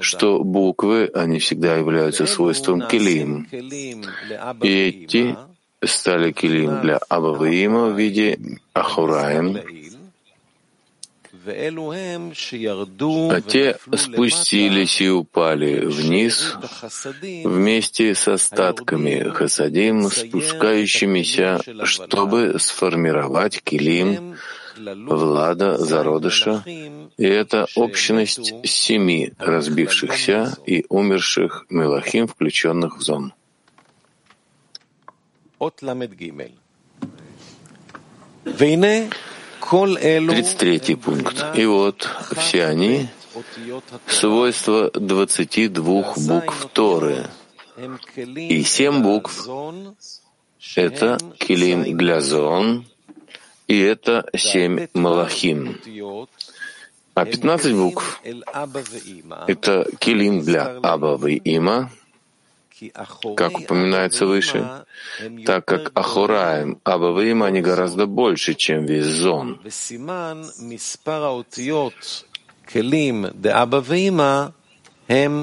что 0.00 0.42
буквы, 0.42 1.10
они 1.14 1.38
всегда 1.38 1.76
являются 1.76 2.26
свойством 2.26 2.86
килим. 2.88 3.46
И 4.62 4.68
эти 4.68 5.36
стали 5.82 6.32
килим 6.32 6.80
для 6.80 6.96
Абаваима 7.08 7.88
в 7.88 7.98
виде 7.98 8.38
Ахураем, 8.72 9.58
а 11.46 13.40
те 13.40 13.76
спустились 13.96 15.00
и 15.00 15.08
упали 15.10 15.80
вниз 15.86 16.56
вместе 17.44 18.14
с 18.14 18.28
остатками 18.28 19.30
хасадим, 19.30 20.08
спускающимися, 20.10 21.60
чтобы 21.84 22.58
сформировать 22.58 23.62
килим, 23.62 24.36
Влада, 24.76 25.78
зародыша, 25.78 26.64
и 26.66 27.24
это 27.24 27.66
общность 27.76 28.54
семи 28.64 29.32
разбившихся 29.38 30.56
и 30.66 30.84
умерших 30.88 31.66
мелахим, 31.70 32.26
включенных 32.26 32.98
в 32.98 33.02
зон. 33.02 33.32
33 39.70 40.96
пункт. 40.96 41.44
И 41.54 41.66
вот 41.66 42.08
все 42.36 42.66
они— 42.66 43.08
свойства 44.06 44.90
22 44.90 46.14
букв 46.16 46.68
Торы. 46.72 47.26
И 48.36 48.62
семь 48.62 49.02
букв— 49.02 49.48
это 50.76 51.18
килим 51.38 51.96
для 51.96 52.20
зон, 52.20 52.86
и 53.66 53.78
это 53.80 54.26
семь 54.36 54.86
малахим. 54.94 55.80
А 57.14 57.24
15 57.24 57.74
букв— 57.74 58.20
это 59.46 59.86
килим 59.98 60.42
для 60.42 60.78
Аба 60.82 61.16
и 61.26 61.40
Има— 61.44 61.90
как 63.36 63.58
упоминается 63.58 64.26
выше, 64.26 64.84
так 65.46 65.64
как 65.64 65.90
Ахураем, 65.94 66.80
Абаваим, 66.84 67.42
они 67.42 67.60
гораздо 67.60 68.06
больше, 68.06 68.54
чем 68.54 68.86
весь 68.86 69.06
зон. 69.06 69.60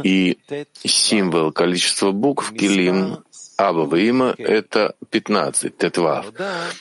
И 0.03 0.37
символ 0.83 1.51
количества 1.51 2.11
букв 2.11 2.51
Килим 2.53 3.23
Абаваима— 3.57 4.33
это 4.37 4.95
15, 5.11 5.77
тетвав, 5.77 6.33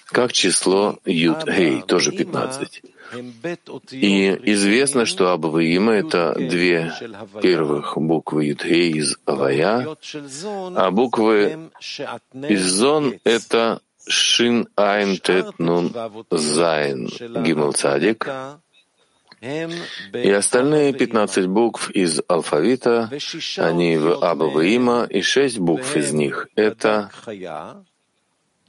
как 0.06 0.32
число 0.32 0.98
Юд-Гей, 1.04 1.82
тоже 1.82 2.12
15. 2.12 2.82
И 3.90 4.28
известно, 4.52 5.06
что 5.06 5.30
Абаваима— 5.30 5.92
это 5.94 6.34
две 6.36 6.92
первых 7.42 7.96
буквы 7.96 8.46
Юд-Гей 8.46 8.92
из 8.92 9.16
Авая, 9.24 9.96
а 10.76 10.90
буквы 10.90 11.70
из 12.48 12.64
Зон— 12.64 13.14
это 13.24 13.80
Шин 14.06 14.68
Айн 14.76 15.18
Тет 15.18 15.58
Нун 15.58 15.92
Зайн 16.30 17.06
Гимл 17.44 17.72
Цадик, 17.72 18.28
и 19.42 20.30
остальные 20.30 20.92
15 20.92 21.46
букв 21.46 21.90
из 21.90 22.20
алфавита, 22.28 23.10
они 23.56 23.96
в 23.96 24.22
Аба 24.22 24.62
Има, 24.62 25.06
и 25.08 25.22
шесть 25.22 25.58
букв 25.58 25.96
из 25.96 26.12
них— 26.12 26.48
это 26.56 27.10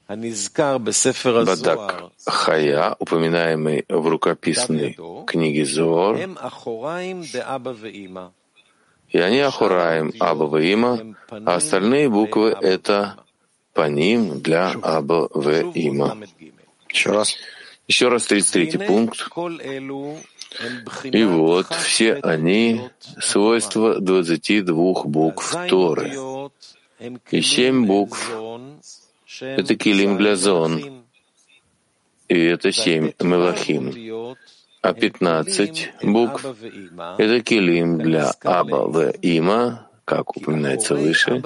Бадак 0.07 2.11
Хая, 2.25 2.95
упоминаемый 2.99 3.85
в 3.87 4.07
рукописной 4.07 4.97
книге 5.25 5.65
Зор, 5.65 6.17
и 9.11 9.17
они 9.17 9.39
Ахураем 9.39 10.13
Аба 10.19 10.61
Има, 10.61 11.15
а 11.29 11.55
остальные 11.55 12.09
буквы— 12.09 12.55
это 12.61 13.17
по 13.73 13.89
ним 13.89 14.41
для 14.41 14.71
Аба 14.81 15.27
Има. 15.73 16.17
Еще 16.89 17.11
раз. 17.11 17.35
Еще 17.87 18.07
раз 18.07 18.25
33 18.25 18.87
пункт. 18.87 19.27
И 21.03 21.23
вот 21.23 21.67
все 21.73 22.15
они— 22.15 22.89
свойства 23.19 23.99
22 23.99 25.03
букв 25.05 25.55
Торы. 25.69 26.13
И 27.31 27.41
семь 27.41 27.85
букв— 27.85 28.31
это 29.41 29.75
килим 29.75 30.17
для 30.17 30.35
зон, 30.35 31.03
и 32.27 32.39
это 32.39 32.71
семь 32.71 33.11
мелахим. 33.19 34.35
А 34.81 34.93
пятнадцать 34.93 35.91
букв— 36.01 36.45
это 37.17 37.41
килим 37.41 37.99
для 37.99 38.31
Аба 38.43 38.87
в 38.87 39.13
Има, 39.21 39.87
как 40.05 40.35
упоминается 40.35 40.95
выше, 40.95 41.43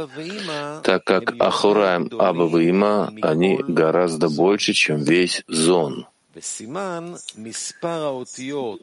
так 0.83 1.03
как 1.03 1.35
Ахураем 1.39 2.09
Аба 2.17 2.43
в 2.43 2.57
Има, 2.57 3.11
они 3.21 3.59
гораздо 3.67 4.29
больше, 4.29 4.73
чем 4.73 5.03
весь 5.03 5.43
зон. 5.47 6.07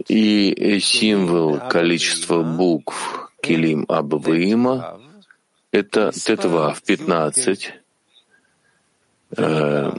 И 0.08 0.78
символ 0.80 1.58
количества 1.68 2.42
букв 2.42 3.32
Килим 3.42 3.84
Абаваима— 3.88 5.00
это 5.72 6.12
Тетва 6.12 6.72
в 6.72 6.82
15, 6.82 7.72
э, 9.36 9.92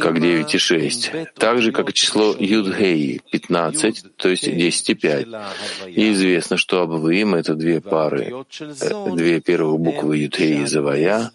как 0.00 0.20
9 0.20 0.54
и 0.54 0.58
6, 0.58 1.12
так 1.36 1.62
же, 1.62 1.72
как 1.72 1.90
и 1.90 1.94
число 1.94 2.34
Юдгей, 2.38 3.22
15, 3.32 4.16
то 4.16 4.28
есть 4.28 4.44
10 4.44 4.90
и 4.90 4.94
5. 4.94 5.26
И 5.86 6.12
известно, 6.12 6.56
что 6.56 6.82
Абаваим— 6.82 7.34
это 7.36 7.54
две 7.54 7.80
пары, 7.80 8.44
э, 8.60 9.10
две 9.12 9.40
первых 9.40 9.80
буквы 9.80 10.18
Юдгей 10.18 10.62
и 10.62 10.66
Завая, 10.66 11.30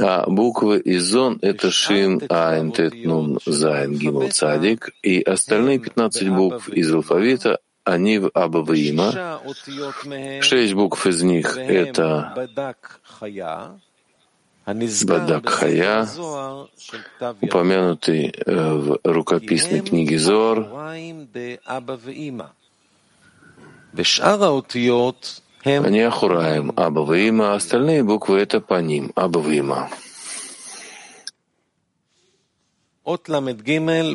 а 0.00 0.28
буквы 0.28 0.78
из 0.80 1.04
Зон— 1.04 1.38
это 1.42 1.70
Шин, 1.70 2.22
Айн, 2.28 2.72
Тет, 2.72 2.94
Нун, 2.94 3.38
Зайн, 3.44 3.94
Гимл, 3.94 4.30
Цадик, 4.30 4.90
и 5.02 5.20
остальные 5.20 5.80
15 5.80 6.28
букв 6.30 6.68
из 6.68 6.92
алфавита 6.92 7.58
они 7.84 8.18
в 8.18 8.30
Абаваима. 8.34 9.40
Шесть 10.42 10.74
букв 10.74 11.06
из 11.06 11.22
них— 11.22 11.56
это 11.58 12.48
Бадак 14.68 15.48
Хая, 15.48 16.06
упомянутый 17.40 18.34
э, 18.36 18.72
в 18.74 19.00
рукописной 19.02 19.80
книге 19.80 20.18
Зор, 20.18 20.68
они 25.64 26.00
Ахураем, 26.00 26.72
Абавима, 26.76 27.52
а 27.52 27.56
остальные 27.56 28.04
буквы— 28.04 28.38
это 28.40 28.60
по 28.60 28.80
ним, 28.82 29.10
Абавима. 29.14 29.88
От 33.04 33.28
ламет 33.30 33.62
гимел 33.62 34.14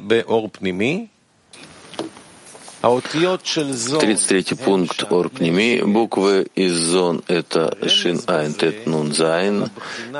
33 2.84 4.58
пункт 4.58 5.06
Орпними. 5.10 5.82
Буквы 5.84 6.48
из 6.54 6.74
зон— 6.74 7.24
это 7.28 7.78
Шин 7.88 8.19
Айн 8.28 8.54
Тет 8.54 8.86
Нун 8.88 9.13
Зайн, 9.13 9.69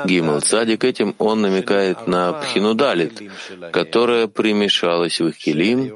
Гимл 0.06 0.40
Цадик. 0.40 0.82
Этим 0.84 1.14
он 1.18 1.42
намекает 1.42 2.06
на 2.06 2.32
Пхинудалит, 2.32 3.22
которая 3.70 4.28
примешалась 4.28 5.20
в 5.20 5.26
их 5.28 5.36
килим, 5.36 5.94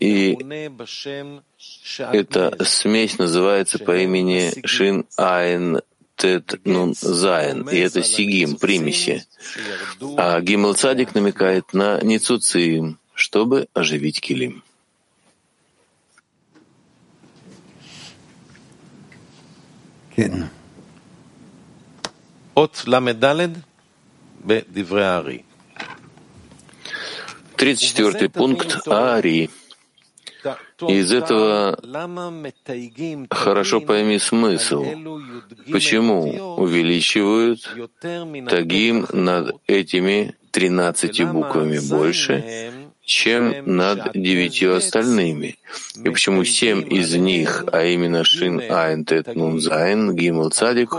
и 0.00 0.36
эта 2.12 2.64
смесь 2.64 3.18
называется 3.18 3.78
по 3.78 3.96
имени 3.96 4.66
Шин 4.66 5.06
Айн 5.16 5.80
Тет 6.16 6.60
Нун 6.64 6.92
Зайн, 6.94 7.68
и 7.68 7.76
это 7.76 8.02
Сигим, 8.02 8.56
примеси. 8.56 9.24
А 10.16 10.40
Гимл 10.40 10.74
Цадик 10.74 11.14
намекает 11.14 11.72
на 11.72 12.00
Ницуцим, 12.02 12.98
чтобы 13.14 13.68
оживить 13.74 14.20
килим. 14.20 14.64
От 22.54 22.86
Ламедалед 22.86 23.50
Б. 24.44 24.64
Дивреари. 24.68 25.44
34 27.56 28.28
пункт 28.28 28.88
Ари. 28.88 29.50
Из 30.88 31.12
этого 31.12 31.76
хорошо 33.30 33.80
пойми 33.80 34.18
смысл, 34.18 34.84
почему 35.72 36.54
увеличивают 36.56 37.68
тагим 38.48 39.06
над 39.12 39.56
этими 39.66 40.34
13 40.52 41.24
буквами 41.32 41.78
больше, 41.80 42.72
чем 43.06 43.76
над 43.76 44.12
девятью 44.14 44.74
остальными. 44.74 45.56
И 46.04 46.10
почему 46.10 46.44
семь 46.44 46.84
из 46.92 47.14
них, 47.14 47.64
а 47.72 47.84
именно 47.84 48.24
Шин, 48.24 48.60
Айн, 48.68 49.04
Тет, 49.04 49.34
Нун, 49.34 49.60
Зайн, 49.60 50.14
Гимл, 50.14 50.50
Цадик, 50.50 50.92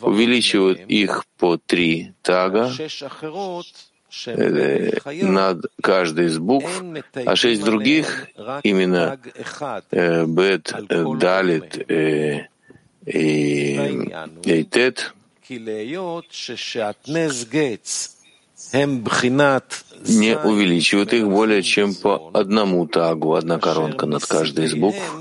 увеличивают 0.00 0.80
их 0.86 1.26
по 1.38 1.58
три 1.58 2.12
тага 2.22 2.70
э, 4.26 4.90
над 5.22 5.66
каждой 5.82 6.26
из 6.26 6.38
букв, 6.38 6.82
а 7.26 7.34
шесть 7.34 7.64
других, 7.64 8.28
именно 8.62 9.18
э, 9.90 10.24
Бет, 10.24 10.72
э, 10.88 11.04
Далит 11.18 11.90
э, 11.90 12.46
и 13.04 13.76
Эйтет, 14.44 15.12
не 20.06 20.38
увеличивают 20.38 21.12
их 21.12 21.28
более 21.28 21.62
чем 21.62 21.94
по 21.94 22.30
одному 22.32 22.86
тагу, 22.86 23.34
одна 23.34 23.58
коронка 23.58 24.06
над 24.06 24.24
каждой 24.24 24.66
из 24.66 24.74
букв, 24.74 25.14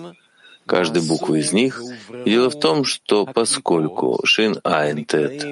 каждой 0.66 1.04
буквы 1.04 1.40
из 1.40 1.54
них. 1.54 1.82
И 2.26 2.32
дело 2.32 2.50
в 2.50 2.60
том, 2.60 2.86
что 2.86 3.26
поскольку 3.26 4.20
Шин 4.24 4.60
Айн 4.64 5.06
Тет, 5.06 5.46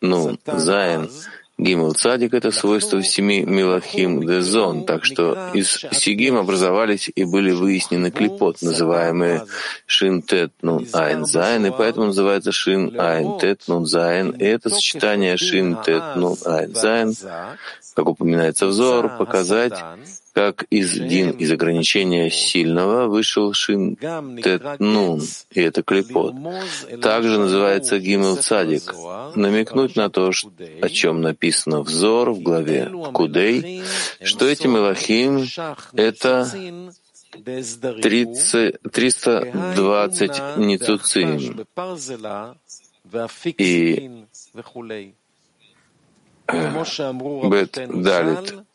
ну, 0.00 0.38
Зайн, 0.46 1.10
Гимл 1.58 1.94
Цадик— 1.94 2.34
это 2.34 2.50
свойство 2.50 3.02
семи 3.02 3.42
Милахим 3.42 4.26
Дезон, 4.26 4.84
так 4.84 5.06
что 5.06 5.50
из 5.54 5.86
Сигим 5.90 6.36
образовались 6.36 7.10
и 7.14 7.24
были 7.24 7.50
выяснены 7.50 8.10
клипот, 8.10 8.60
называемые 8.60 9.46
Шин 9.86 10.20
Тет 10.20 10.52
Нун 10.60 10.86
Айн 10.92 11.24
Зайн, 11.24 11.64
и 11.64 11.70
поэтому 11.70 12.06
называется 12.06 12.52
Шин 12.52 13.00
Айн 13.00 13.38
Тет 13.38 13.62
Нун 13.68 13.86
Зайн. 13.86 14.30
И 14.32 14.44
это 14.44 14.68
сочетание 14.68 15.38
Шин 15.38 15.82
Тет 15.82 16.16
Нун 16.16 16.36
Айн 16.44 16.74
Зайн, 16.74 17.14
как 17.94 18.06
упоминается 18.06 18.66
взор, 18.66 19.16
показать, 19.16 19.72
как 20.36 20.64
из 20.64 20.92
дин 20.92 21.30
из 21.30 21.50
ограничения 21.50 22.30
сильного 22.30 23.06
вышел 23.06 23.54
шин 23.54 23.96
тет 23.96 24.62
нун, 24.78 25.22
и 25.50 25.62
это 25.62 25.82
клепот. 25.82 26.34
Также 27.00 27.38
называется 27.38 27.98
гимел 27.98 28.36
цадик. 28.36 28.94
Намекнуть 29.34 29.96
на 29.96 30.10
то, 30.10 30.32
о 30.82 30.88
чем 30.90 31.22
написано 31.22 31.80
взор 31.80 32.32
в 32.32 32.42
главе 32.42 32.92
Кудей, 33.14 33.82
что 34.22 34.46
эти 34.46 34.66
мелахим— 34.66 35.46
это 35.94 36.46
30, 37.32 38.82
320 38.92 40.58
ницуцим. 40.58 41.66
И 43.56 44.10
Бет 47.48 47.78
Далит 48.02 48.65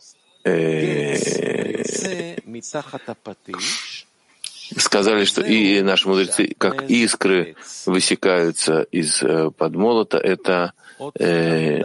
сказали, 4.77 5.25
что 5.25 5.41
и 5.41 5.81
наши 5.81 6.07
мудрецы, 6.07 6.55
как 6.57 6.89
искры, 6.89 7.55
высекаются 7.85 8.83
из 8.83 9.21
э, 9.21 9.51
под 9.51 9.75
молота, 9.75 10.17
это 10.17 10.73
Э, 11.15 11.81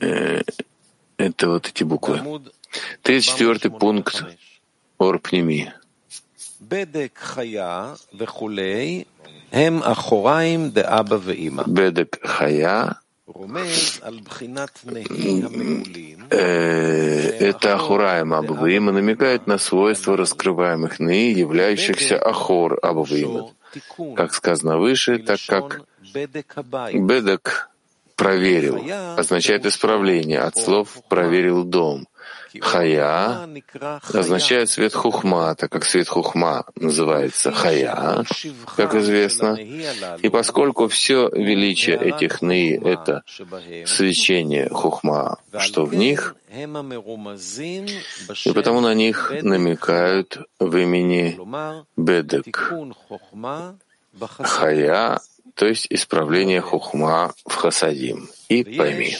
э, 0.00 0.42
это 1.16 1.48
вот 1.48 1.68
эти 1.68 1.84
буквы. 1.84 2.42
34 3.02 3.70
пункт 3.70 4.24
Орпними. 4.98 5.72
Бедек 11.66 12.20
хая 12.22 12.98
это 17.40 17.74
Ахураем 17.74 18.34
Абаваима 18.34 18.92
намекает 18.92 19.46
на 19.46 19.56
свойства 19.58 20.16
раскрываемых 20.16 21.00
ны, 21.00 21.32
являющихся 21.32 22.18
Ахор 22.18 22.78
Абаваима. 22.82 23.50
Как 24.14 24.34
сказано 24.34 24.78
выше, 24.78 25.18
так 25.18 25.40
как 25.46 25.82
Бедек 26.12 27.70
проверил 28.14 28.80
означает 29.16 29.64
исправление 29.66 30.40
от 30.40 30.56
слов 30.56 30.98
«проверил 31.08 31.64
дом». 31.64 32.06
Хая 32.60 33.48
означает 34.12 34.70
свет 34.70 34.94
хухма, 34.94 35.54
так 35.54 35.70
как 35.70 35.84
свет 35.84 36.08
хухма 36.08 36.64
называется 36.76 37.52
хая, 37.52 38.24
как 38.76 38.94
известно. 38.94 39.58
И 40.22 40.28
поскольку 40.28 40.88
все 40.88 41.28
величие 41.28 41.96
этих 41.96 42.42
ны— 42.42 42.78
это 42.84 43.22
свечение 43.86 44.68
хухма, 44.70 45.38
что 45.58 45.84
в 45.84 45.94
них, 45.94 46.36
и 48.44 48.52
потому 48.52 48.80
на 48.80 48.94
них 48.94 49.32
намекают 49.42 50.38
в 50.60 50.76
имени 50.76 51.38
Бедек. 51.96 52.72
Хая, 54.38 55.20
то 55.54 55.66
есть 55.66 55.86
исправление 55.90 56.60
хухма 56.60 57.32
в 57.46 57.54
хасадим. 57.54 58.28
И 58.48 58.64
пойми. 58.64 59.16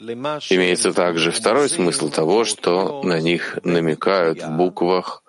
Имеется 0.00 0.92
также 0.92 1.30
второй 1.30 1.68
смысл 1.68 2.08
того, 2.08 2.44
что 2.44 3.02
на 3.02 3.20
них 3.20 3.58
намекают 3.64 4.42
в 4.42 4.50
буквах 4.56 5.22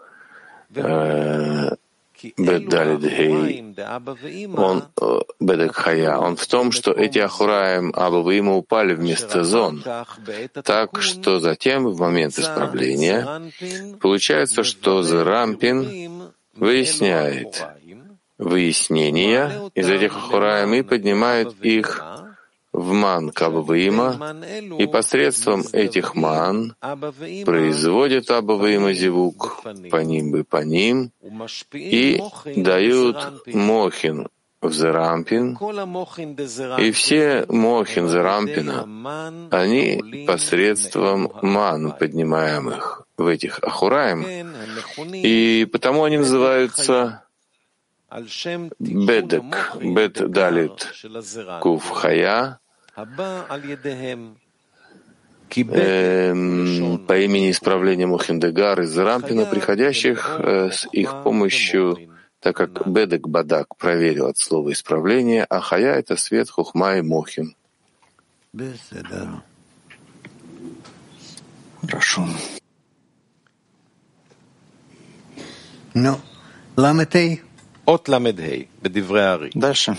э. 0.75 1.75
Он, 4.57 4.83
э, 5.01 5.19
Бедекхая, 5.39 6.17
он 6.17 6.35
в 6.35 6.45
том, 6.45 6.71
что 6.71 6.91
эти 6.91 7.17
Ахураем 7.17 7.91
Абаваима 7.95 8.55
упали 8.55 8.93
вместо 8.93 9.43
зон, 9.43 9.83
так 10.63 11.01
что 11.01 11.39
затем, 11.39 11.87
в 11.87 11.99
момент 11.99 12.37
исправления, 12.37 13.51
получается, 13.99 14.63
что 14.63 15.01
Зерампин 15.01 16.31
выясняет 16.55 17.65
выяснения 18.37 19.71
из 19.73 19.89
этих 19.89 20.15
Ахураем 20.15 20.73
и 20.75 20.83
поднимает 20.83 21.55
их 21.63 22.03
в 22.81 22.91
ман 22.93 23.29
Кабаваима, 23.29 24.35
и 24.77 24.87
посредством 24.87 25.63
этих 25.71 26.15
ман 26.15 26.75
производят 27.45 28.29
Абаваима 28.31 28.93
зевук 28.93 29.63
по 29.91 29.97
ним 29.97 30.31
бы 30.31 30.43
по 30.43 30.63
ним 30.63 31.11
и 31.73 32.21
дают 32.55 33.45
мохин 33.47 34.27
в 34.61 34.71
Зерампин, 34.71 35.57
и 36.79 36.91
все 36.91 37.45
мохин 37.47 38.07
Зерампина, 38.07 39.47
они 39.51 40.25
посредством 40.27 41.31
ман, 41.41 41.95
поднимаемых 41.97 43.03
в 43.17 43.27
этих 43.27 43.59
Ахураем, 43.63 44.25
и 45.13 45.67
потому 45.71 46.03
они 46.03 46.17
называются 46.17 47.23
Бедек, 48.79 49.77
Бет 49.81 50.31
Далит, 50.31 50.93
Кув 51.61 51.89
Хая, 51.89 52.59
по 57.07 57.17
имени 57.17 57.51
исправления 57.51 58.07
Мухиндегар 58.07 58.81
из 58.81 58.97
Рампина, 58.97 59.45
приходящих 59.45 60.39
э, 60.39 60.71
с 60.71 60.87
их 60.91 61.23
помощью, 61.23 61.97
так 62.39 62.55
как 62.55 62.87
Бедек 62.87 63.27
Бадак 63.27 63.75
проверил 63.75 64.27
от 64.27 64.37
слова 64.37 64.71
исправления, 64.71 65.45
а 65.49 65.59
Хая— 65.59 65.95
это 65.99 66.15
свет 66.15 66.49
Хухма 66.49 66.97
и 66.97 67.01
Мохин. 67.01 67.55
Хорошо. 71.81 72.27
Ну, 75.93 76.17
Ламетей. 76.77 77.41
От 77.85 78.07
Ламедхей, 78.07 78.69
Дальше. 79.53 79.97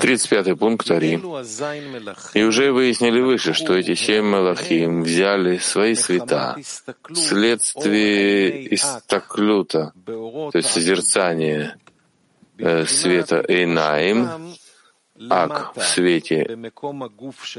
35 0.00 0.58
пункт 0.58 0.90
Ари. 0.90 1.20
И 2.34 2.42
уже 2.42 2.72
выяснили 2.72 3.20
выше, 3.20 3.52
что 3.52 3.74
эти 3.74 3.94
семь 3.94 4.24
Малахим 4.24 5.02
взяли 5.02 5.58
свои 5.58 5.94
света 5.94 6.56
вследствие 7.12 8.74
истаклюта, 8.74 9.92
то 10.04 10.50
есть 10.54 10.70
созерцания 10.70 11.76
э, 12.58 12.84
света 12.86 13.44
Эйнаим, 13.46 14.28
Ак 15.30 15.72
в 15.76 15.82
свете 15.82 16.58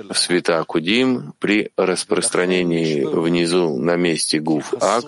в 0.09 0.17
света 0.17 0.63
Кудим 0.63 1.33
при 1.39 1.71
распространении 1.75 3.03
внизу 3.03 3.77
на 3.77 3.95
месте 3.95 4.39
Гуф 4.39 4.73
Ак, 4.79 5.05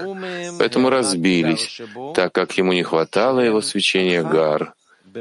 поэтому 0.57 0.89
разбились, 0.89 1.81
так 2.15 2.33
как 2.33 2.57
ему 2.57 2.73
не 2.73 2.83
хватало 2.83 3.39
его 3.39 3.61
свечения 3.61 4.23
Гар, 4.23 4.73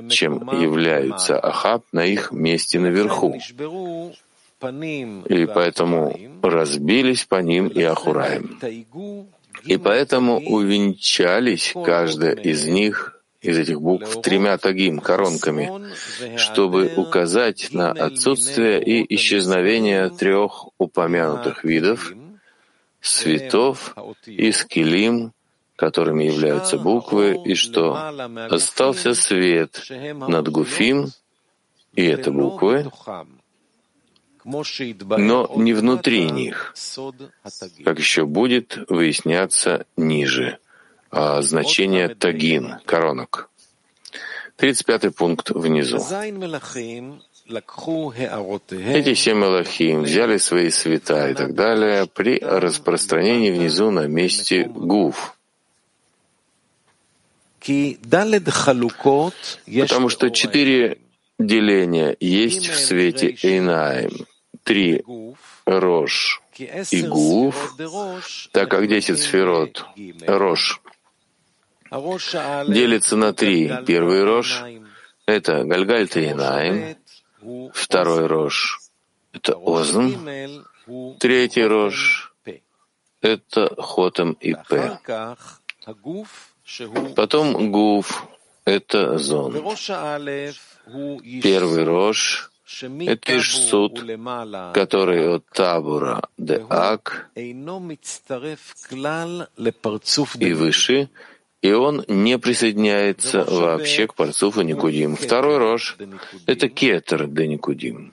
чем 0.09 0.48
являются 0.61 1.38
Ахаб 1.38 1.85
на 1.92 2.05
их 2.05 2.33
месте 2.33 2.79
наверху. 2.79 3.38
И 4.61 5.46
поэтому 5.55 6.18
разбились 6.42 7.24
по 7.24 7.37
ним 7.37 7.68
и 7.68 7.83
Ахураем. 7.83 8.59
И 9.64 9.77
поэтому 9.77 10.38
увенчались 10.38 11.72
каждая 11.85 12.35
из 12.35 12.66
них 12.66 13.14
из 13.40 13.57
этих 13.57 13.81
букв 13.81 14.20
тремя 14.20 14.59
тагим, 14.59 14.98
коронками, 14.98 15.70
чтобы 16.37 16.92
указать 16.96 17.68
на 17.72 17.92
отсутствие 17.92 18.83
и 18.83 19.14
исчезновение 19.14 20.11
трех 20.11 20.66
упомянутых 20.79 21.62
видов— 21.62 22.12
светов 23.01 23.94
и 24.27 24.53
скилим, 24.53 25.33
которыми 25.79 26.25
являются 26.25 26.77
буквы, 26.77 27.41
и 27.45 27.55
что 27.55 27.95
остался 28.51 29.14
свет 29.14 29.87
над 29.88 30.49
Гуфим, 30.49 31.12
и 31.95 32.05
это 32.05 32.33
буквы, 32.33 32.91
но 34.45 35.53
не 35.55 35.75
внутри 35.75 36.31
них, 36.31 36.75
как 37.85 37.99
еще 37.99 38.27
будет 38.27 38.77
выясняться 38.88 39.87
ниже, 39.97 40.59
а 41.12 41.43
значение 41.43 42.09
тагин, 42.09 42.79
коронок. 42.85 43.49
35 44.57 45.14
пункт 45.14 45.51
внизу. 45.51 45.99
Эти 47.49 49.14
семь 49.14 49.38
Малахим 49.38 50.03
взяли 50.03 50.38
свои 50.38 50.71
света 50.71 51.29
и 51.31 51.35
так 51.35 51.55
далее 51.55 52.07
при 52.07 52.41
распространении 52.41 53.53
внизу 53.53 53.93
на 53.93 54.09
месте 54.09 54.64
гуф. 54.64 55.38
Потому 59.83 60.09
что 60.09 60.31
четыре 60.31 60.99
деления 61.39 62.17
есть 62.21 62.67
в 62.67 62.79
свете 62.79 63.37
Эйнаим. 63.43 64.27
Три— 64.65 65.03
Рош 65.67 66.43
и 66.91 67.03
Гуф, 67.03 67.77
так 68.53 68.71
как 68.71 68.89
десять 68.89 69.21
сферот— 69.21 69.85
Рош 70.27 70.81
делится 72.69 73.17
на 73.17 73.33
три. 73.33 73.71
Первый 73.87 74.25
Рош— 74.25 74.63
это 75.27 75.65
Гальгальт 75.65 76.17
и 76.17 76.31
Инаим, 76.33 76.97
второй 77.73 78.27
Рош— 78.27 78.79
это 79.33 79.55
Озн, 79.57 80.15
третий 81.19 81.65
Рош— 81.65 82.35
это 83.21 83.75
Хотам 83.79 84.33
и 84.33 84.55
П. 84.55 84.99
Потом 87.17 87.73
гуф— 87.73 88.27
это 88.65 89.19
зон. 89.19 89.53
Первый 91.43 91.85
рож— 91.85 92.51
это 92.83 93.39
Ишсуд, 93.39 94.01
который 94.75 95.37
от 95.37 95.47
табура 95.47 96.29
де 96.37 96.65
ак. 96.69 97.31
И 97.35 97.55
выше, 100.53 101.09
и 101.63 101.73
он 101.73 102.05
не 102.07 102.39
присоединяется 102.39 103.45
вообще 103.45 104.07
к 104.07 104.15
парцуфу 104.15 104.61
Никудим. 104.61 105.17
Второй 105.17 105.57
рож— 105.59 105.97
это 106.47 106.69
кетер 106.69 107.27
де 107.27 107.49
Никудим. 107.49 108.13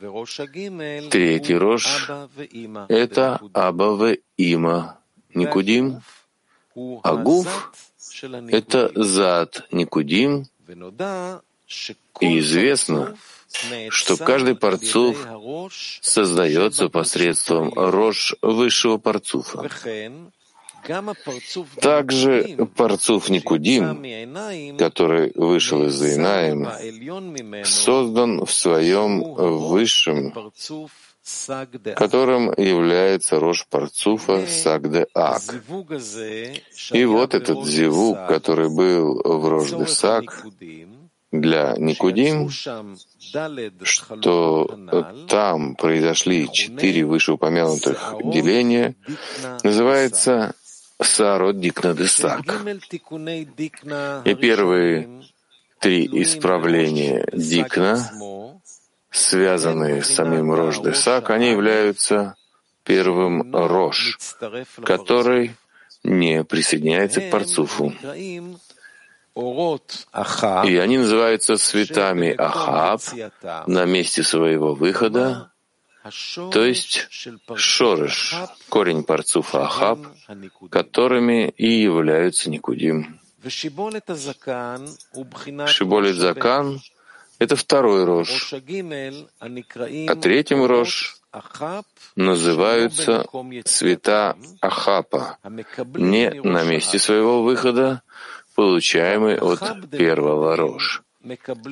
Третий 1.11 1.57
рож— 1.57 2.09
это 2.87 3.41
Аба 3.53 4.15
Има 4.37 4.97
Никудим, 5.33 6.01
а 7.03 7.15
гуф— 7.15 7.71
это 8.49 8.91
зад 8.95 9.65
Никудим, 9.71 10.45
и 12.21 12.39
известно, 12.39 13.17
что 13.89 14.17
каждый 14.17 14.55
парцуф 14.55 15.27
создается 16.01 16.89
посредством 16.89 17.73
рож 17.73 18.35
высшего 18.41 18.97
парцуфа. 18.97 19.69
Также 21.81 22.57
парцуф 22.75 23.29
Никудим, 23.29 24.77
который 24.77 25.31
вышел 25.35 25.85
из 25.85 26.01
Инаим, 26.03 26.67
создан 27.65 28.45
в 28.45 28.53
своем 28.53 29.21
высшем, 29.23 30.31
которым 31.95 32.53
является 32.57 33.39
рожь 33.39 33.65
парцуфа 33.69 34.45
Сагде 34.47 35.07
Ак. 35.13 35.41
И 36.91 37.05
вот 37.05 37.33
этот 37.33 37.65
зивук, 37.65 38.27
который 38.27 38.69
был 38.69 39.21
в 39.23 39.47
рожде 39.47 39.87
Саг, 39.87 40.45
для 41.31 41.75
Никудим, 41.77 42.49
что 43.81 45.25
там 45.27 45.75
произошли 45.75 46.49
четыре 46.51 47.05
вышеупомянутых 47.05 48.15
деления, 48.23 48.95
называется 49.63 50.53
Саарот 51.01 51.59
Дикна 51.59 51.93
Десак. 51.93 52.41
И 54.25 54.35
первые 54.35 55.23
три 55.79 56.07
исправления 56.21 57.27
Дикна, 57.33 58.44
связанные 59.15 60.03
с 60.03 60.13
самим 60.13 60.51
Рош 60.53 60.79
Десак, 60.79 61.29
они 61.29 61.51
являются 61.51 62.35
первым 62.83 63.55
Рош, 63.55 64.17
который 64.83 65.55
не 66.03 66.43
присоединяется 66.43 67.21
к 67.21 67.29
Парцуфу. 67.31 67.93
И 69.35 70.77
они 70.77 70.97
называются 70.97 71.57
цветами 71.57 72.33
Ахаб 72.37 73.01
на 73.67 73.85
месте 73.85 74.23
своего 74.23 74.73
выхода, 74.75 75.51
то 76.51 76.63
есть 76.63 77.07
шорыш, 77.55 78.35
корень 78.69 79.03
парцуфа 79.03 79.65
Ахаб, 79.65 79.99
которыми 80.69 81.49
и 81.49 81.67
являются 81.67 82.49
Никудим. 82.49 83.19
Шиболет 83.47 84.05
Закан— 86.15 86.79
это 87.39 87.55
второй 87.55 88.05
рож, 88.05 88.53
а 88.53 90.15
третьим 90.15 90.65
рож 90.65 91.17
называются 92.15 93.25
цвета 93.65 94.37
Ахапа, 94.61 95.37
не 95.95 96.29
на 96.31 96.63
месте 96.63 96.99
своего 96.99 97.43
выхода, 97.43 98.01
получаемый 98.55 99.37
от 99.37 99.89
первого 99.91 100.55
рож. 100.55 101.03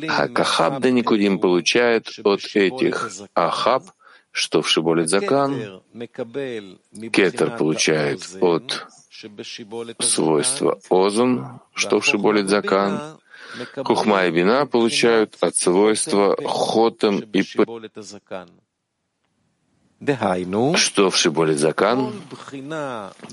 А 0.10 0.28
Кахаб 0.28 0.80
да 0.80 0.90
Никудим 0.90 1.40
получает 1.40 2.08
от 2.24 2.44
этих 2.56 3.12
Ахаб, 3.36 3.84
что 4.32 4.64
в 4.64 4.70
Шиболет 4.70 5.10
Закан, 5.10 5.82
Кетер 7.12 7.56
получает 7.56 8.28
от 8.42 8.88
свойства 10.00 10.80
Озон, 10.90 11.62
что 11.76 12.00
в 12.00 12.06
Шиболет 12.06 12.50
Закан, 12.50 13.20
Кухма 13.84 14.26
и 14.26 14.32
Бина 14.32 14.66
получают 14.66 15.36
от 15.42 15.56
свойства 15.56 16.36
Хотем 16.46 17.20
и 17.20 17.44
П 17.44 17.66
что 20.76 21.10
в 21.10 21.16
Шиболе 21.16 21.56
Закан, 21.56 22.12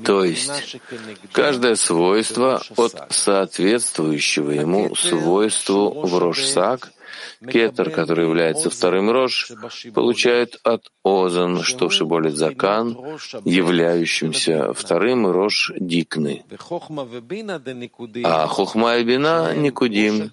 то 0.05 0.25
есть 0.25 0.77
каждое 1.33 1.75
свойство 1.75 2.63
от 2.77 3.13
соответствующего 3.13 4.53
ему 4.53 4.95
свойству 4.95 5.91
в 6.07 6.17
Рошсак 6.19 6.93
Кетер, 7.47 7.91
который 7.91 8.25
является 8.27 8.71
вторым 8.71 9.11
рож, 9.11 9.51
получает 9.95 10.59
от 10.63 10.91
Озан, 11.05 11.63
что 11.63 11.89
в 11.89 11.93
Шиболит 11.93 12.37
Закан, 12.37 12.97
являющимся 13.45 14.73
вторым 14.73 15.27
рож 15.27 15.73
Дикны. 15.79 16.45
А 18.25 18.47
Хохма 18.47 18.97
и 18.97 19.05
Бина 19.05 19.55
Никудим, 19.55 20.31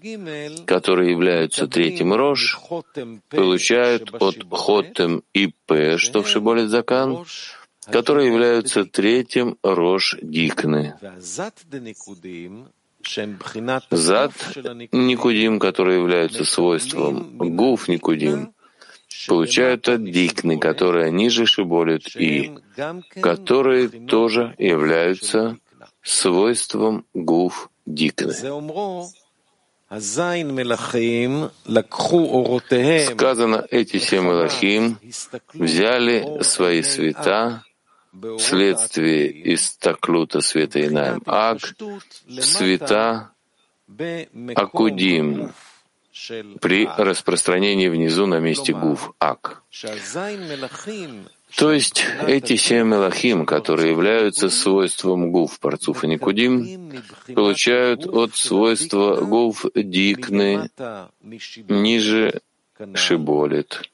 которые 0.65 1.11
являются 1.11 1.67
третьим 1.67 2.13
рож, 2.13 2.59
получают 3.29 4.13
от 4.21 4.37
Хотем 4.51 5.23
и 5.33 5.53
П, 5.65 5.97
что 5.97 6.23
в 6.23 6.27
Шиболит 6.29 6.69
Закан, 6.69 7.25
которые 7.91 8.27
являются 8.27 8.85
третьим 8.85 9.57
рож 9.63 10.17
Дикны. 10.21 10.95
Зад 13.91 14.33
Никудим, 14.91 15.59
которые 15.59 15.99
являются 15.99 16.45
свойством 16.45 17.37
Гуф 17.37 17.87
Никудим, 17.87 18.53
получают 19.27 19.87
от 19.89 20.03
Дикны, 20.03 20.59
которые 20.59 21.11
ниже 21.11 21.45
Шиболит 21.45 22.15
И, 22.15 22.57
которые 23.21 23.89
тоже 23.89 24.55
являются 24.57 25.57
свойством 26.01 27.05
Гуф 27.13 27.69
Дикны. 27.85 28.33
Сказано, 33.05 33.65
эти 33.71 33.99
семь 33.99 34.29
Элохим 34.29 34.99
взяли 35.53 36.43
свои 36.43 36.81
света 36.81 37.63
вследствие 38.37 39.27
из 39.27 39.75
таклута 39.75 40.41
света 40.41 40.85
Инаем. 40.85 41.21
Ак, 41.25 41.59
света 42.39 43.31
Акудим 44.55 45.53
при 46.61 46.87
распространении 46.97 47.89
внизу 47.89 48.25
на 48.25 48.39
месте 48.39 48.73
Гуф. 48.73 49.13
Ак. 49.19 49.63
То 51.55 51.71
есть 51.71 52.05
эти 52.27 52.55
семь 52.57 52.87
мелахим, 52.87 53.45
которые 53.45 53.91
являются 53.91 54.49
свойством 54.49 55.31
гуф 55.31 55.59
парцуф 55.59 56.03
и 56.03 56.07
никудим, 56.07 56.91
получают 57.33 58.05
от 58.05 58.35
свойства 58.35 59.21
гуф 59.21 59.65
дикны 59.73 60.69
ниже 61.69 62.41
шиболит 62.95 63.89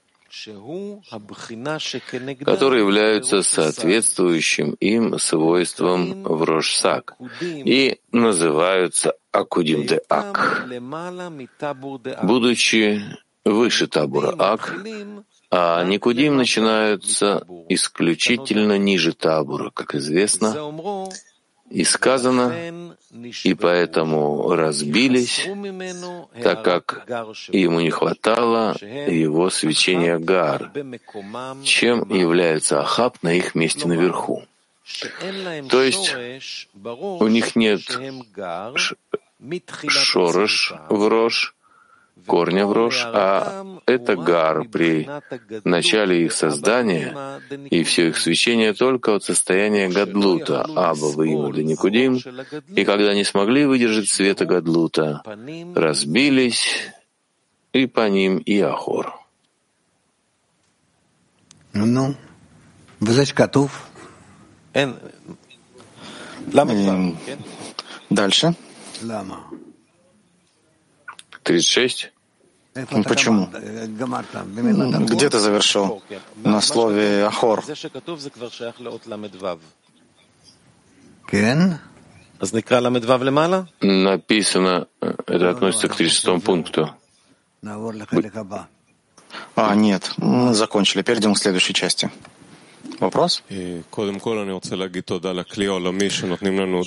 которые 2.43 2.81
являются 2.81 3.43
соответствующим 3.43 4.73
им 4.79 5.19
свойством 5.19 6.23
в 6.23 6.43
Рошсак 6.43 7.15
и 7.41 7.99
называются 8.11 9.13
Акудим 9.31 9.85
де 9.85 10.01
Ак. 10.09 10.67
Будучи 12.23 13.01
выше 13.45 13.87
табура 13.87 14.33
Ак, 14.39 14.73
а 15.51 15.83
Никудим 15.83 16.37
начинаются 16.37 17.45
исключительно 17.69 18.77
ниже 18.77 19.13
табура, 19.13 19.69
как 19.69 19.93
известно, 19.93 20.55
и 21.73 21.83
сказано, 21.85 22.95
и 23.43 23.53
поэтому 23.55 24.53
разбились, 24.55 25.49
так 26.41 26.63
как 26.63 27.07
ему 27.49 27.79
не 27.79 27.89
хватало 27.89 28.75
его 28.79 29.49
свечения 29.49 30.19
Гар, 30.19 30.71
чем 31.63 32.07
является 32.13 32.81
Ахаб 32.81 33.17
на 33.23 33.33
их 33.33 33.55
месте 33.55 33.87
наверху. 33.87 34.43
То 35.69 35.81
есть 35.81 36.15
у 36.93 37.27
них 37.27 37.55
нет 37.55 37.81
шорош 39.87 40.73
в 40.89 41.07
рожь, 41.07 41.55
корня 42.25 42.65
в 42.65 42.71
рожь, 42.71 43.03
а 43.05 43.65
это 43.85 44.15
гар 44.15 44.65
при 44.65 45.09
начале 45.63 46.25
их 46.25 46.31
создания 46.31 47.41
и 47.69 47.83
все 47.83 48.09
их 48.09 48.17
свечение 48.17 48.73
только 48.73 49.15
от 49.15 49.23
состояния 49.23 49.89
гадлута, 49.89 50.63
аба 50.63 51.05
выимали 51.05 51.63
никудим, 51.63 52.19
и 52.75 52.85
когда 52.85 53.13
не 53.13 53.23
смогли 53.23 53.65
выдержать 53.65 54.09
света 54.09 54.45
гадлута, 54.45 55.21
разбились 55.75 56.91
и 57.73 57.87
по 57.87 58.07
ним 58.07 58.37
и 58.37 58.59
Ахор. 58.59 59.19
Ну, 61.73 61.85
Дальше. 68.09 68.55
36. 71.43 72.11
Ну, 72.75 73.03
почему? 73.03 73.49
Где 75.05 75.29
ты 75.29 75.39
завершил? 75.39 76.01
На 76.37 76.61
слове 76.61 77.25
«ахор». 77.25 77.63
Написано, 83.81 84.87
это 85.01 85.49
относится 85.49 85.87
к 85.87 85.95
36 85.95 86.43
пункту. 86.43 86.89
А, 89.55 89.75
нет, 89.75 90.11
мы 90.17 90.53
закончили. 90.53 91.01
Перейдем 91.01 91.33
к 91.33 91.37
следующей 91.37 91.73
части. 91.73 92.11
Вопрос? 93.03 93.43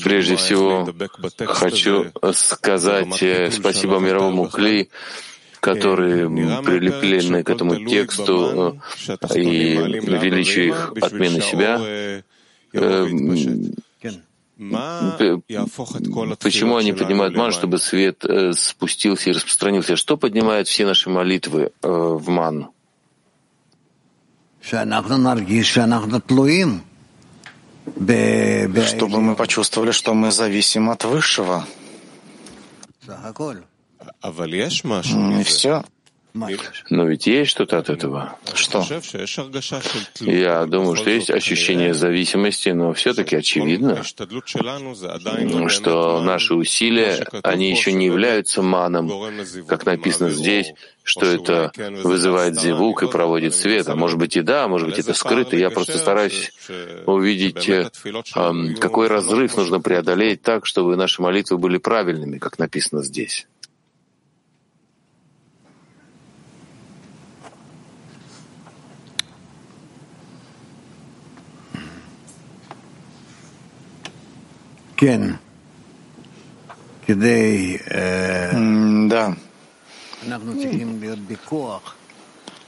Прежде 0.03 0.37
всего, 0.37 0.89
хочу 1.47 2.07
сказать 2.33 3.23
э, 3.23 3.51
спасибо 3.51 3.99
мировому 3.99 4.49
Кли, 4.49 4.89
которые 5.61 6.29
прилеплены 6.63 7.43
к 7.43 7.51
этому 7.51 7.85
тексту 7.85 8.81
э, 9.09 9.17
и 9.35 9.77
величию 9.77 10.69
их 10.69 10.93
отмены 11.03 11.43
себя. 11.43 12.23
Э, 12.73 13.03
почему 16.41 16.77
они 16.77 16.95
поднимают 16.95 17.37
ман, 17.37 17.53
чтобы 17.53 17.77
свет 17.77 18.25
спустился 18.55 19.29
и 19.29 19.33
распространился? 19.35 19.97
Что 19.97 20.17
поднимает 20.17 20.67
все 20.67 20.87
наши 20.87 21.11
молитвы 21.11 21.73
в 21.83 22.27
ман? 22.31 22.71
Чтобы 28.85 29.21
мы 29.21 29.37
почувствовали, 29.37 29.93
что 29.93 30.13
мы 30.15 30.33
зависим 30.33 30.91
от 30.91 31.05
Высшего. 31.05 31.65
И 35.41 35.45
все. 35.45 35.85
Но 36.91 37.07
ведь 37.07 37.27
есть 37.27 37.51
что-то 37.51 37.79
от 37.79 37.91
этого. 37.91 38.37
Что? 38.55 38.85
Я 40.21 40.67
думаю, 40.67 40.97
что 40.97 41.11
есть 41.11 41.31
ощущение 41.31 41.95
зависимости, 41.95 42.71
но 42.71 42.93
все-таки 42.93 43.37
очевидно, 43.37 44.03
что 45.69 46.21
наши 46.21 46.55
усилия, 46.55 47.27
они 47.43 47.71
еще 47.71 47.93
не 47.93 48.07
являются 48.07 48.63
маном, 48.63 49.11
как 49.67 49.87
написано 49.87 50.31
здесь, 50.31 50.73
что 51.07 51.27
это 51.27 51.73
вызывает 52.03 52.61
зевук 52.61 53.05
и 53.05 53.09
проводит 53.09 53.55
свет. 53.55 53.89
А 53.89 53.95
может 53.95 54.19
быть 54.19 54.37
и 54.37 54.43
да, 54.43 54.67
может 54.67 54.89
быть 54.89 54.99
это 54.99 55.15
скрыто. 55.15 55.57
Я 55.57 55.71
просто 55.71 55.99
стараюсь 55.99 56.53
увидеть, 57.07 57.69
э, 57.69 57.91
какой 58.81 59.07
разрыв 59.07 59.57
нужно 59.57 59.81
преодолеть 59.81 60.43
так, 60.43 60.67
чтобы 60.67 60.97
наши 60.97 61.23
молитвы 61.23 61.59
были 61.59 61.79
правильными, 61.79 62.39
как 62.39 62.59
написано 62.59 63.05
здесь. 63.05 63.47
Да. 79.09 79.37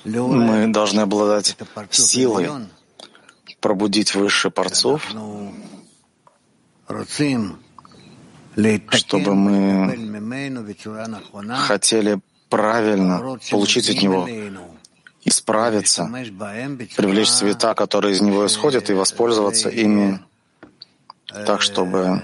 Мы 0.05 0.67
должны 0.73 1.01
обладать 1.01 1.57
силой 1.91 2.49
пробудить 3.61 4.15
выше 4.15 4.51
порцов, 4.51 5.03
чтобы 8.91 9.35
мы 9.35 9.97
хотели 11.57 12.21
правильно 12.49 13.39
получить 13.51 13.91
от 13.91 14.03
него, 14.03 14.29
исправиться, 15.25 16.09
привлечь 16.97 17.31
цвета, 17.31 17.75
которые 17.75 18.15
из 18.15 18.21
него 18.21 18.47
исходят, 18.47 18.89
и 18.91 18.93
воспользоваться 18.95 19.69
ими 19.69 20.21
так, 21.29 21.63
чтобы 21.63 22.23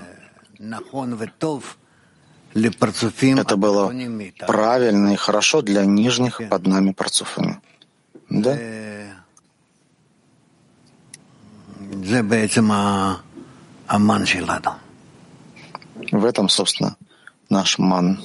это 3.39 3.57
было 3.57 3.93
правильно 4.47 5.13
и 5.13 5.17
хорошо 5.17 5.63
для 5.63 5.85
нижних 5.85 6.41
под 6.49 6.67
нами 6.67 6.93
парцуфами. 6.93 7.61
Да? 8.31 8.57
В 16.11 16.25
этом, 16.25 16.49
собственно, 16.49 16.97
наш 17.51 17.79
ман. 17.79 18.21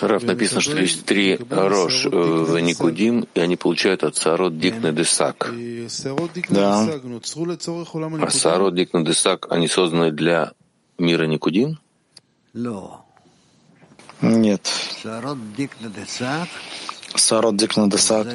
Рав, 0.00 0.22
написано, 0.24 0.60
что 0.60 0.78
есть 0.78 1.06
три 1.06 1.38
Рош 1.50 2.04
в 2.04 2.58
Никудим, 2.58 3.26
и 3.34 3.40
они 3.40 3.56
получают 3.56 4.04
от 4.04 4.16
Сарот 4.16 4.58
Дикна 4.58 4.92
Десак. 4.92 5.50
Да. 6.50 6.86
А 8.20 8.30
Сарот 8.30 8.74
Дикна 8.74 9.04
Десак, 9.04 9.46
они 9.50 9.68
созданы 9.68 10.12
для 10.12 10.52
мира 10.98 11.24
Никудим? 11.24 11.78
Нет. 14.20 14.70
Сарот 17.14 17.56
Дикна 17.56 17.90
Десак 17.90 18.28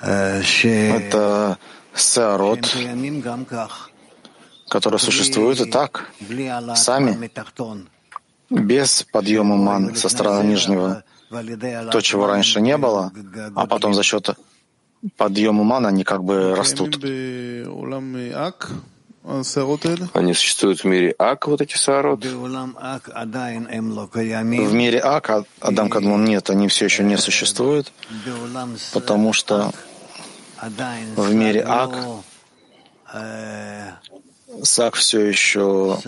это 0.00 1.58
Сарот, 1.94 2.76
которые 4.68 5.00
существуют 5.00 5.60
и 5.60 5.70
так, 5.70 6.10
сами, 6.74 7.30
без 8.50 9.02
подъема 9.02 9.56
ман 9.56 9.94
со 9.94 10.08
стороны 10.08 10.46
нижнего, 10.46 11.02
то, 11.92 12.00
чего 12.00 12.26
раньше 12.26 12.60
не 12.60 12.76
было, 12.76 13.12
а 13.54 13.66
потом 13.66 13.94
за 13.94 14.02
счет 14.02 14.30
подъема 15.16 15.64
ман 15.64 15.86
они 15.86 16.04
как 16.04 16.24
бы 16.24 16.54
растут. 16.54 16.98
Они 20.14 20.32
существуют 20.32 20.80
в 20.80 20.84
мире 20.84 21.14
Ак, 21.18 21.48
вот 21.48 21.60
эти 21.60 21.76
саарот? 21.76 22.24
В 22.24 22.32
мире 24.72 25.00
Ак, 25.00 25.30
а 25.30 25.44
Адам 25.60 25.90
Кадмон 25.90 26.24
нет, 26.24 26.48
они 26.48 26.68
все 26.68 26.86
еще 26.86 27.02
не 27.04 27.18
существуют, 27.18 27.92
потому 28.94 29.32
что 29.34 29.70
в 31.16 31.34
мире 31.34 31.62
Ак 31.62 31.94
Сак 34.62 34.94
все 34.94 35.20
еще... 35.20 35.98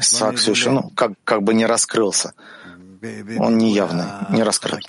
Сак 0.00 0.36
все 0.36 0.50
еще, 0.50 0.70
ну, 0.70 0.90
как, 0.90 1.12
как 1.24 1.42
бы 1.42 1.54
не 1.54 1.64
раскрылся. 1.66 2.34
Он 3.38 3.56
не 3.56 3.72
явно, 3.72 4.26
не 4.30 4.42
раскрыт 4.42 4.82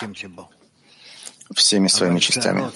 всеми 1.56 1.88
своими 1.88 2.20
частями. 2.20 2.70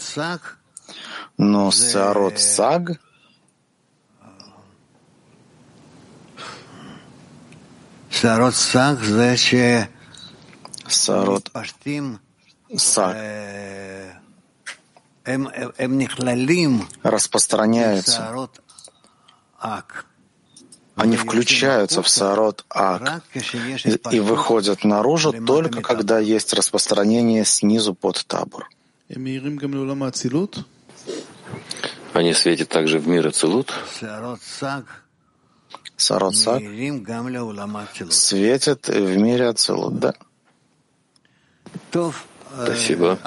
Но 1.38 1.72
Саарот 1.72 2.39
Саг 2.39 2.99
Саарот 8.09 8.55
Саг 8.55 8.99
Саарот 10.88 11.49
Саг 12.78 13.16
распространяются, 17.03 18.49
они 20.95 21.15
включаются 21.17 22.01
в 22.01 22.09
Саарот 22.09 22.65
Ак. 22.69 23.24
И 24.11 24.19
выходят 24.19 24.84
наружу 24.84 25.34
только 25.45 25.82
когда 25.82 26.19
есть 26.19 26.53
распространение 26.53 27.45
снизу 27.45 27.93
под 27.93 28.26
табор. 28.26 28.69
Они 32.13 32.34
светят 32.34 32.69
также 32.69 32.99
в 32.99 33.07
мир 33.07 33.28
Ацилут. 33.28 33.72
Сарот 35.97 36.36
Сак 36.36 36.65
светит 38.09 38.88
в 38.88 39.17
мире 39.17 39.49
Ацилут, 39.49 39.99
да? 39.99 40.13
Спасибо. 42.64 43.18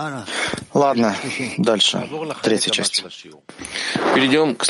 Ладно, 0.72 1.14
дальше. 1.58 2.08
Третья 2.42 2.70
часть. 2.70 3.04
Перейдем 4.14 4.54
к 4.56 4.64